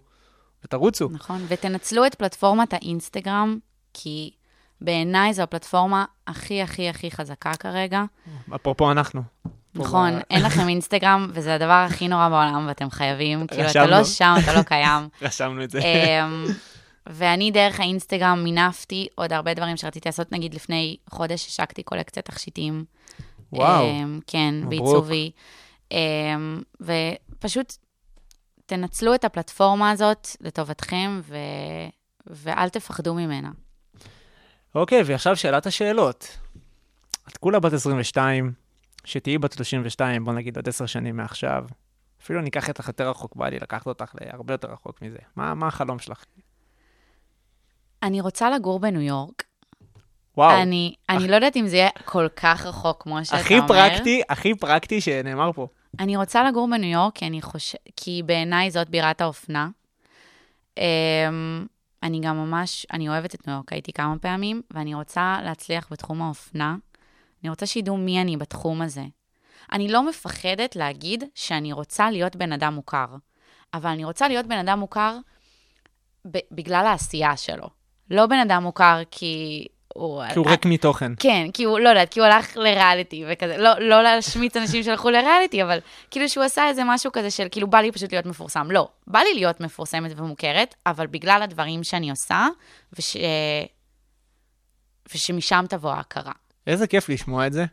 ותרוצו. 0.64 1.08
נכון, 1.12 1.44
ותנצלו 1.48 2.06
את 2.06 2.14
פלטפורמת 2.14 2.72
האינסטגרם, 2.72 3.58
כי 3.94 4.30
בעיניי 4.80 5.34
זו 5.34 5.42
הפלטפורמה 5.42 6.04
הכי 6.26 6.62
הכי 6.62 6.88
הכי 6.88 7.10
חזקה 7.10 7.52
כרגע. 7.54 8.04
אפרופו 8.54 8.90
אנחנו. 8.90 9.22
נכון, 9.74 10.10
אין 10.30 10.42
לכם 10.42 10.68
אינסטגרם, 10.68 11.30
וזה 11.32 11.54
הדבר 11.54 11.84
הכי 11.88 12.08
נורא 12.08 12.28
בעולם, 12.28 12.64
ואתם 12.68 12.90
חייבים. 12.90 13.46
כאילו, 13.46 13.70
אתה. 13.70 13.86
לא 13.86 14.04
שם, 14.04 14.34
אתה 14.44 14.52
לא 14.54 14.62
קיים. 14.62 15.08
רשמנו 15.22 15.64
את 15.64 15.70
זה. 15.70 15.80
אמ, 15.80 16.44
ואני 17.06 17.50
דרך 17.50 17.80
האינסטגרם 17.80 18.44
מינפתי 18.44 19.06
עוד 19.14 19.32
הרבה 19.32 19.54
דברים 19.54 19.76
שרציתי 19.76 20.08
לעשות, 20.08 20.32
נגיד 20.32 20.54
לפני 20.54 20.96
חודש 21.10 21.46
השקתי 21.46 21.82
קולקציית 21.82 22.26
תכשיטים. 22.26 22.84
וואו. 23.52 23.84
אמ, 23.84 24.20
כן. 24.26 24.54
בעיצובי. 24.68 25.30
אמ, 25.92 26.62
ופשוט 26.80 27.72
תנצלו 28.66 29.14
את 29.14 29.24
הפלטפורמה 29.24 29.90
הזאת 29.90 30.28
לטובתכם, 30.40 31.20
ו... 31.22 31.36
ואל 32.26 32.68
תפחדו 32.68 33.14
ממנה. 33.14 33.50
אוקיי, 34.74 35.02
ועכשיו 35.06 35.36
שאלת 35.36 35.66
השאלות. 35.66 36.38
את 37.28 37.36
כולה 37.36 37.60
בת 37.60 37.72
22, 37.72 38.52
שתהיי 39.04 39.38
בת 39.38 39.52
32, 39.52 40.24
בוא 40.24 40.32
נגיד 40.32 40.56
עוד 40.56 40.68
10 40.68 40.86
שנים 40.86 41.16
מעכשיו. 41.16 41.64
אפילו 42.22 42.40
ניקח 42.40 42.68
אותך 42.68 42.88
יותר 42.88 43.10
רחוק, 43.10 43.36
בא 43.36 43.48
לי 43.48 43.58
לקחת 43.58 43.86
אותך 43.86 44.14
להרבה 44.20 44.54
יותר 44.54 44.68
רחוק 44.68 45.02
מזה. 45.02 45.18
מה, 45.36 45.54
מה 45.54 45.66
החלום 45.66 45.98
שלך? 45.98 46.24
אני 48.02 48.20
רוצה 48.20 48.50
לגור 48.50 48.80
בניו 48.80 49.00
יורק. 49.00 49.42
וואו, 50.36 50.62
אני, 50.62 50.94
אני 51.08 51.28
לא 51.28 51.34
יודעת 51.34 51.56
אם 51.56 51.66
זה 51.66 51.76
יהיה 51.76 51.88
כל 52.04 52.26
כך 52.36 52.66
רחוק 52.66 53.02
כמו 53.02 53.24
שאתה 53.24 53.36
הכי 53.36 53.58
אומר. 53.58 53.68
פרקטי, 53.68 54.22
הכי 54.28 54.54
פרקטי 54.54 55.00
שנאמר 55.00 55.52
פה. 55.52 55.68
אני 56.00 56.16
רוצה 56.16 56.44
לגור 56.44 56.68
בניו 56.70 56.90
יורק, 56.90 57.14
כי, 57.14 57.26
אני 57.26 57.42
חוש... 57.42 57.76
כי 57.96 58.22
בעיניי 58.26 58.70
זאת 58.70 58.88
בירת 58.88 59.20
האופנה. 59.20 59.68
Um, 60.74 60.82
אני 62.02 62.20
גם 62.20 62.36
ממש, 62.36 62.86
אני 62.92 63.08
אוהבת 63.08 63.34
את 63.34 63.46
ניו 63.46 63.56
יורק, 63.56 63.72
הייתי 63.72 63.92
כמה 63.92 64.18
פעמים, 64.18 64.62
ואני 64.70 64.94
רוצה 64.94 65.38
להצליח 65.44 65.88
בתחום 65.90 66.22
האופנה. 66.22 66.76
אני 67.42 67.50
רוצה 67.50 67.66
שידעו 67.66 67.96
מי 67.96 68.20
אני 68.20 68.36
בתחום 68.36 68.82
הזה. 68.82 69.04
אני 69.72 69.88
לא 69.88 70.08
מפחדת 70.08 70.76
להגיד 70.76 71.24
שאני 71.34 71.72
רוצה 71.72 72.10
להיות 72.10 72.36
בן 72.36 72.52
אדם 72.52 72.74
מוכר, 72.74 73.06
אבל 73.74 73.90
אני 73.90 74.04
רוצה 74.04 74.28
להיות 74.28 74.46
בן 74.46 74.58
אדם 74.58 74.78
מוכר 74.78 75.18
בגלל 76.24 76.86
העשייה 76.86 77.36
שלו. 77.36 77.68
לא 78.10 78.26
בן 78.26 78.38
אדם 78.38 78.62
מוכר 78.62 79.02
כי 79.10 79.66
הוא... 79.94 80.22
כי 80.32 80.38
הוא 80.38 80.50
ריק 80.50 80.66
מתוכן. 80.66 81.12
כן, 81.18 81.46
כי 81.52 81.64
הוא, 81.64 81.80
לא 81.80 81.88
יודעת, 81.88 82.08
כי 82.08 82.20
הוא 82.20 82.26
הלך 82.26 82.56
לריאליטי 82.56 83.24
וכזה, 83.28 83.56
לא, 83.56 83.70
לא 83.80 84.02
להשמיץ 84.02 84.56
אנשים 84.56 84.82
שהלכו 84.82 85.10
לריאליטי, 85.10 85.62
אבל 85.62 85.78
כאילו 86.10 86.28
שהוא 86.28 86.44
עשה 86.44 86.68
איזה 86.68 86.82
משהו 86.86 87.12
כזה 87.12 87.30
של, 87.30 87.46
כאילו, 87.50 87.66
בא 87.66 87.78
לי 87.78 87.92
פשוט 87.92 88.12
להיות 88.12 88.26
מפורסם. 88.26 88.70
לא, 88.70 88.88
בא 89.06 89.18
לי 89.18 89.34
להיות 89.34 89.60
מפורסמת 89.60 90.10
ומוכרת, 90.16 90.74
אבל 90.86 91.06
בגלל 91.06 91.42
הדברים 91.42 91.84
שאני 91.84 92.10
עושה, 92.10 92.46
וש... 92.92 93.16
ושמשם 95.14 95.64
תבוא 95.68 95.90
ההכרה. 95.90 96.32
איזה 96.66 96.86
כיף 96.86 97.08
לשמוע 97.08 97.46
את 97.46 97.52
זה. 97.52 97.64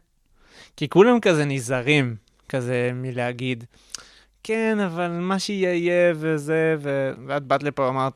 כי 0.78 0.90
כולם 0.90 1.20
כזה 1.20 1.46
נזהרים, 1.46 2.16
כזה 2.50 2.92
מלהגיד, 2.94 3.64
כן, 4.44 4.80
אבל 4.80 5.08
מה 5.08 5.40
שיהיה 5.40 5.74
יהיה 5.74 6.14
וזה, 6.16 6.76
ו... 6.80 7.12
ואת 7.28 7.44
באת 7.44 7.64
לפה 7.64 7.84
ואמרת, 7.84 8.14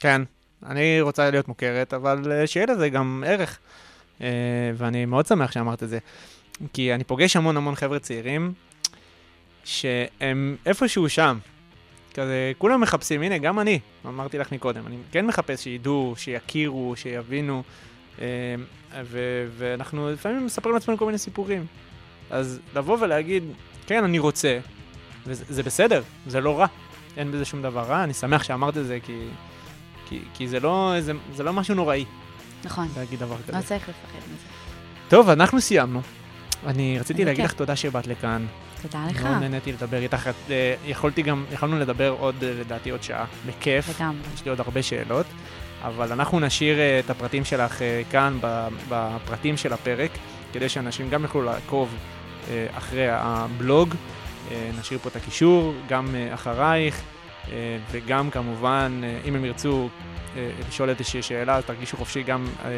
כן, 0.00 0.22
אני 0.64 1.00
רוצה 1.00 1.30
להיות 1.30 1.48
מוכרת, 1.48 1.94
אבל 1.94 2.32
אה, 2.32 2.46
שיהיה 2.46 2.66
לזה 2.66 2.88
גם 2.88 3.24
ערך. 3.26 3.58
אה, 4.20 4.26
ואני 4.76 5.04
מאוד 5.04 5.26
שמח 5.26 5.52
שאמרת 5.52 5.82
את 5.82 5.88
זה, 5.88 5.98
כי 6.72 6.94
אני 6.94 7.04
פוגש 7.04 7.36
המון 7.36 7.56
המון 7.56 7.74
חבר'ה 7.74 7.98
צעירים, 7.98 8.52
שהם 9.64 10.56
איפשהו 10.66 11.08
שם. 11.08 11.38
כזה, 12.14 12.52
כולם 12.58 12.80
מחפשים, 12.80 13.22
הנה, 13.22 13.38
גם 13.38 13.60
אני, 13.60 13.78
אמרתי 14.06 14.38
לך 14.38 14.52
מקודם, 14.52 14.86
אני 14.86 14.96
כן 15.12 15.26
מחפש 15.26 15.64
שידעו, 15.64 16.14
שיכירו, 16.16 16.96
שיבינו. 16.96 17.62
אה, 18.20 18.54
ו- 19.04 19.48
ואנחנו 19.56 20.10
לפעמים 20.10 20.46
מספרים 20.46 20.74
לעצמנו 20.74 20.98
כל 20.98 21.06
מיני 21.06 21.18
סיפורים. 21.18 21.66
אז 22.30 22.60
לבוא 22.74 22.98
ולהגיד, 23.00 23.44
כן, 23.86 24.04
אני 24.04 24.18
רוצה, 24.18 24.58
וזה 25.26 25.44
זה 25.48 25.62
בסדר, 25.62 26.02
זה 26.26 26.40
לא 26.40 26.58
רע, 26.58 26.66
אין 27.16 27.32
בזה 27.32 27.44
שום 27.44 27.62
דבר 27.62 27.80
רע, 27.80 28.04
אני 28.04 28.14
שמח 28.14 28.42
שאמרת 28.42 28.76
את 28.76 28.86
זה, 28.86 28.98
כי, 29.02 29.26
כי, 30.08 30.20
כי 30.34 30.48
זה, 30.48 30.60
לא, 30.60 30.94
זה, 31.00 31.12
זה 31.34 31.42
לא 31.42 31.52
משהו 31.52 31.74
נוראי 31.74 32.04
נכון, 32.64 32.88
להגיד 32.96 33.18
דבר 33.18 33.36
כזה. 33.42 33.52
לא 33.52 33.62
צריך 33.62 33.88
לפחד 33.88 34.18
מזה. 34.32 34.46
טוב, 35.08 35.28
אנחנו 35.28 35.60
סיימנו. 35.60 36.00
אני 36.66 36.98
רציתי 36.98 37.20
איזה 37.20 37.30
להגיד 37.30 37.44
כיף. 37.44 37.52
לך 37.52 37.58
תודה 37.58 37.76
שבאת 37.76 38.06
לכאן. 38.06 38.46
תודה 38.82 39.06
לך. 39.10 39.22
מאוד 39.22 39.36
נהניתי 39.36 39.72
לדבר 39.72 40.02
איתך. 40.02 40.30
אה, 40.50 40.74
יכולתי 40.86 41.22
גם, 41.22 41.44
יכולנו 41.52 41.78
לדבר 41.78 42.16
עוד, 42.18 42.34
אה, 42.42 42.52
לדעתי, 42.60 42.90
עוד 42.90 43.02
שעה, 43.02 43.24
בכיף. 43.46 44.00
לגמרי. 44.00 44.20
יש 44.34 44.44
לי 44.44 44.50
עוד 44.50 44.60
הרבה 44.60 44.82
שאלות, 44.82 45.26
אבל 45.82 46.12
אנחנו 46.12 46.40
נשאיר 46.40 46.78
אה, 46.78 47.00
את 47.04 47.10
הפרטים 47.10 47.44
שלך 47.44 47.82
כאן, 48.10 48.38
בפרטים 48.88 49.56
של 49.56 49.72
הפרק, 49.72 50.10
כדי 50.52 50.68
שאנשים 50.68 51.10
גם 51.10 51.22
יוכלו 51.22 51.42
לעקוב 51.42 51.94
אחרי 52.76 53.06
הבלוג. 53.10 53.94
נשאיר 54.80 54.98
פה 55.02 55.08
את 55.08 55.16
הקישור, 55.16 55.74
גם 55.88 56.06
אחרייך, 56.34 57.02
וגם 57.90 58.30
כמובן, 58.30 59.00
אה, 59.04 59.18
אם 59.24 59.34
הם 59.34 59.44
ירצו 59.44 59.88
אה, 60.36 60.50
לשאול 60.68 60.90
איזושהי 60.90 61.22
שאלה, 61.22 61.56
אז 61.56 61.64
תרגישו 61.64 61.96
חופשי 61.96 62.22
גם, 62.22 62.46
אה, 62.64 62.70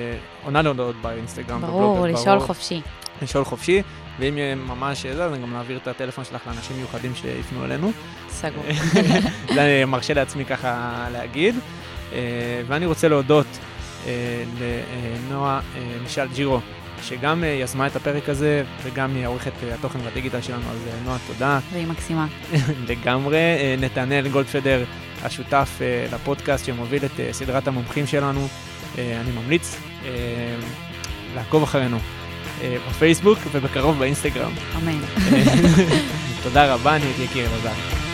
עונה 0.45 0.63
להודעות 0.63 0.97
באינסטגרם. 1.03 1.61
ברור, 1.61 2.07
לשאול 2.07 2.41
חופשי. 2.41 2.81
לשאול 3.23 3.45
חופשי, 3.45 3.83
ואם 4.19 4.39
יהיה 4.39 4.55
ממש 4.55 5.07
זה, 5.07 5.25
אז 5.25 5.33
אני 5.33 5.43
גם 5.43 5.53
נעביר 5.53 5.79
את 5.79 5.89
הטלפון 5.89 6.25
שלך 6.25 6.47
לאנשים 6.47 6.77
מיוחדים 6.77 7.15
שיפנו 7.15 7.65
אלינו. 7.65 7.93
סגור. 8.29 8.65
זה 9.55 9.65
אני 9.65 9.85
מרשה 9.85 10.15
לעצמי 10.15 10.45
ככה 10.45 11.07
להגיד. 11.13 11.55
אה, 12.13 12.19
ואני 12.67 12.87
רוצה 12.87 13.09
להודות 13.09 13.47
אה, 14.07 14.45
לנועה 14.61 15.61
אה, 15.77 15.83
מישל 16.03 16.27
ג'ירו, 16.35 16.61
שגם 17.03 17.45
אה, 17.45 17.49
יזמה 17.49 17.87
את 17.87 17.97
הפרק 17.97 18.29
הזה, 18.29 18.63
וגם 18.83 19.15
היא 19.15 19.27
עורכת 19.27 19.53
אה, 19.63 19.75
התוכן 19.75 19.99
והדיגיטל 20.05 20.41
שלנו, 20.41 20.63
אז 20.71 20.89
אה, 20.89 20.99
נועה, 21.05 21.19
תודה 21.27 21.59
והיא 21.73 21.87
מקסימה. 21.87 22.27
לגמרי. 22.89 23.39
נתנאל 23.79 24.29
גולדפדר, 24.29 24.85
השותף 25.23 25.81
לפודקאסט 26.13 26.65
שמוביל 26.65 27.05
את 27.05 27.21
סדרת 27.33 27.69
המומחים 27.69 28.07
שלנו, 28.07 28.49
אני 28.99 29.31
ממליץ 29.35 29.77
לעקוב 31.35 31.63
אחרינו 31.63 31.99
בפייסבוק 32.91 33.39
ובקרוב 33.53 33.99
באינסטגרם. 33.99 34.53
אמן. 34.77 35.01
תודה 36.43 36.75
רבה, 36.75 36.97
אני 36.97 37.05
הייתי 37.05 37.23
יקיר 37.23 37.47
אלעזר. 37.47 38.06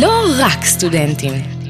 לא 0.00 0.24
רק 0.38 0.64
סטודנטים. 0.64 1.61